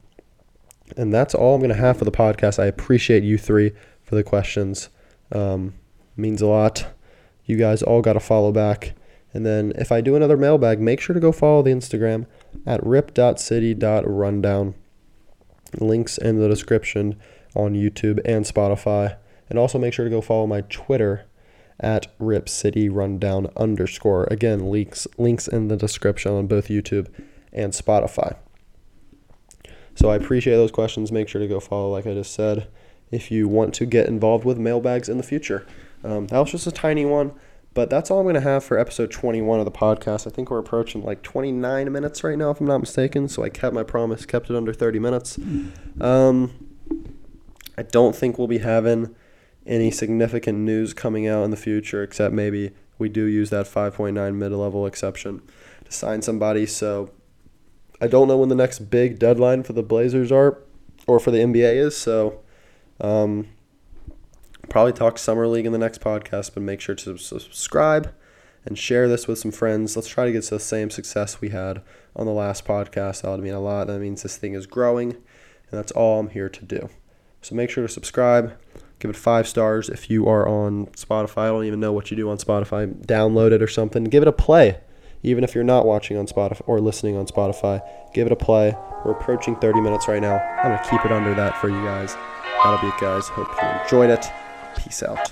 And 0.96 1.14
that's 1.14 1.34
all 1.34 1.56
I'm 1.56 1.62
going 1.62 1.70
to 1.70 1.76
have 1.76 1.98
for 1.98 2.06
the 2.06 2.12
podcast. 2.12 2.60
I 2.60 2.66
appreciate 2.66 3.24
you 3.24 3.38
three 3.38 3.72
for 4.04 4.16
the 4.16 4.24
questions. 4.24 4.90
Um, 5.32 5.74
means 6.16 6.42
a 6.42 6.48
lot. 6.48 6.88
You 7.46 7.58
guys 7.58 7.82
all 7.82 8.02
got 8.02 8.14
to 8.14 8.20
follow 8.20 8.52
back. 8.52 8.94
And 9.34 9.46
then 9.46 9.74
if 9.76 9.92
I 9.92 10.02
do 10.02 10.16
another 10.16 10.38
mailbag, 10.38 10.80
make 10.80 11.02
sure 11.02 11.14
to 11.14 11.20
go 11.20 11.32
follow 11.32 11.64
the 11.64 11.72
Instagram 11.72 12.28
at 12.66 12.86
rip.city.rundown. 12.86 14.76
Links 15.80 16.18
in 16.18 16.40
the 16.40 16.48
description 16.48 17.20
on 17.56 17.74
YouTube 17.74 18.20
and 18.26 18.46
Spotify. 18.46 19.18
And 19.50 19.60
also 19.60 19.78
make 19.78 19.94
sure 19.94 20.06
to 20.06 20.12
go 20.12 20.22
follow 20.22 20.48
my 20.48 20.62
Twitter 20.62 21.26
at 21.80 22.08
Rip 22.20 22.48
City 22.48 22.90
Rundown 22.90 23.48
underscore. 23.58 24.28
Again, 24.32 24.70
links 24.72 25.08
links 25.18 25.48
in 25.48 25.68
the 25.68 25.78
description 25.78 26.32
on 26.32 26.48
both 26.48 26.68
YouTube 26.68 27.08
and 27.52 27.74
Spotify. 27.74 28.36
So 29.96 30.10
I 30.10 30.16
appreciate 30.16 30.56
those 30.56 30.72
questions. 30.72 31.12
Make 31.12 31.28
sure 31.28 31.42
to 31.42 31.48
go 31.48 31.60
follow, 31.60 31.92
like 31.92 32.08
I 32.08 32.14
just 32.14 32.34
said, 32.34 32.68
if 33.12 33.30
you 33.30 33.48
want 33.48 33.74
to 33.76 33.86
get 33.86 34.08
involved 34.08 34.44
with 34.44 34.58
mailbags 34.58 35.08
in 35.08 35.18
the 35.18 35.24
future. 35.24 35.68
Um, 36.04 36.28
that 36.28 36.40
was 36.40 36.52
just 36.52 36.68
a 36.68 36.72
tiny 36.72 37.06
one, 37.06 37.32
but 37.74 37.90
that's 37.90 38.12
all 38.12 38.20
I'm 38.20 38.26
going 38.26 38.36
to 38.36 38.42
have 38.42 38.64
for 38.64 38.78
episode 38.78 39.12
21 39.12 39.60
of 39.60 39.66
the 39.66 39.72
podcast. 39.72 40.28
I 40.28 40.30
think 40.30 40.52
we're 40.52 40.60
approaching 40.60 41.04
like 41.04 41.24
29 41.24 41.92
minutes 41.92 42.24
right 42.24 42.38
now, 42.38 42.52
if 42.52 42.60
I'm 42.60 42.68
not 42.68 42.80
mistaken. 42.80 43.28
So 43.28 43.44
I 43.44 43.50
kept 43.50 43.74
my 43.74 43.84
promise, 43.84 44.26
kept 44.26 44.50
it 44.50 44.56
under 44.56 44.74
30 44.74 45.00
minutes. 45.00 45.38
Um, 46.00 46.70
I 47.78 47.82
don't 47.84 48.16
think 48.16 48.38
we'll 48.38 48.48
be 48.48 48.60
having 48.60 49.16
any 49.66 49.90
significant 49.90 50.60
news 50.60 50.94
coming 50.94 51.28
out 51.28 51.44
in 51.44 51.52
the 51.52 51.58
future, 51.58 52.04
except 52.04 52.34
maybe 52.34 52.72
we 53.00 53.10
do 53.10 53.26
use 53.26 53.50
that 53.50 53.66
5.9 53.66 54.36
mid 54.36 54.52
level 54.52 54.86
exception 54.86 55.42
to 55.86 55.92
sign 55.92 56.22
somebody. 56.22 56.66
So 56.66 57.10
I 58.00 58.08
don't 58.08 58.28
know 58.28 58.38
when 58.38 58.50
the 58.50 58.56
next 58.56 58.80
big 58.92 59.18
deadline 59.18 59.64
for 59.64 59.74
the 59.74 59.84
Blazers 59.84 60.32
are 60.32 60.62
or 61.08 61.20
for 61.20 61.32
the 61.32 61.40
NBA 61.40 61.76
is. 61.76 61.98
So 61.98 62.42
um, 63.02 63.48
probably 64.74 64.92
talk 64.92 65.20
Summer 65.20 65.48
League 65.48 65.68
in 65.68 65.72
the 65.72 65.78
next 65.78 66.02
podcast, 66.02 66.56
but 66.56 66.64
make 66.64 66.82
sure 66.82 66.96
to 66.96 67.16
subscribe 67.16 68.12
and 68.66 68.76
share 68.76 69.08
this 69.08 69.28
with 69.28 69.38
some 69.38 69.52
friends. 69.52 69.96
Let's 69.96 70.08
try 70.08 70.26
to 70.26 70.32
get 70.32 70.46
to 70.46 70.56
the 70.56 70.60
same 70.60 70.90
success 70.90 71.40
we 71.40 71.50
had 71.50 71.84
on 72.16 72.26
the 72.26 72.32
last 72.32 72.66
podcast. 72.66 73.22
That 73.22 73.30
would 73.30 73.42
mean 73.42 73.54
a 73.54 73.60
lot. 73.60 73.86
That 73.86 74.00
means 74.00 74.24
this 74.24 74.36
thing 74.36 74.56
is 74.56 74.66
growing, 74.66 75.12
and 75.12 75.22
that's 75.70 75.92
all 75.92 76.20
I'm 76.20 76.32
here 76.32 76.50
to 76.50 76.66
do. 76.66 76.90
So 77.44 77.54
make 77.54 77.70
sure 77.70 77.86
to 77.86 77.94
subscribe. 77.94 78.60
Give 78.98 79.12
it 79.12 79.16
five 79.16 79.48
stars 79.48 79.90
if 79.90 80.10
you 80.10 80.28
are 80.28 80.48
on 80.48 80.88
Spotify. 80.88 81.44
I 81.44 81.48
don't 81.50 81.66
even 81.66 81.80
know 81.80 81.94
what 81.94 82.10
you 82.10 82.18
do 82.18 82.32
on 82.32 82.38
Spotify. 82.40 82.92
Download 83.06 83.52
it 83.52 83.62
or 83.62 83.68
something. 83.68 84.06
Give 84.06 84.24
it 84.24 84.28
a 84.28 84.34
play 84.34 84.80
even 85.22 85.44
if 85.44 85.56
you're 85.56 85.64
not 85.64 85.86
watching 85.86 86.18
on 86.18 86.28
Spotify 86.28 86.62
or 86.66 86.82
listening 86.82 87.16
on 87.16 87.26
Spotify, 87.26 87.82
give 88.14 88.26
it 88.26 88.34
a 88.34 88.36
play. 88.36 88.76
We're 89.06 89.12
approaching 89.12 89.56
30 89.56 89.80
minutes 89.80 90.08
right 90.10 90.22
now. 90.22 90.38
I'm 90.38 90.72
going 90.72 90.84
to 90.84 90.90
keep 90.90 91.06
it 91.06 91.12
under 91.14 91.34
that 91.34 91.58
for 91.62 91.70
you 91.70 91.82
guys. 91.86 92.16
That'll 92.64 92.82
be 92.82 92.88
it, 92.88 93.00
guys. 93.00 93.30
Hope 93.30 93.48
you 93.62 93.82
enjoyed 93.84 94.10
it. 94.10 94.43
Peace 94.78 95.04
out. 95.04 95.32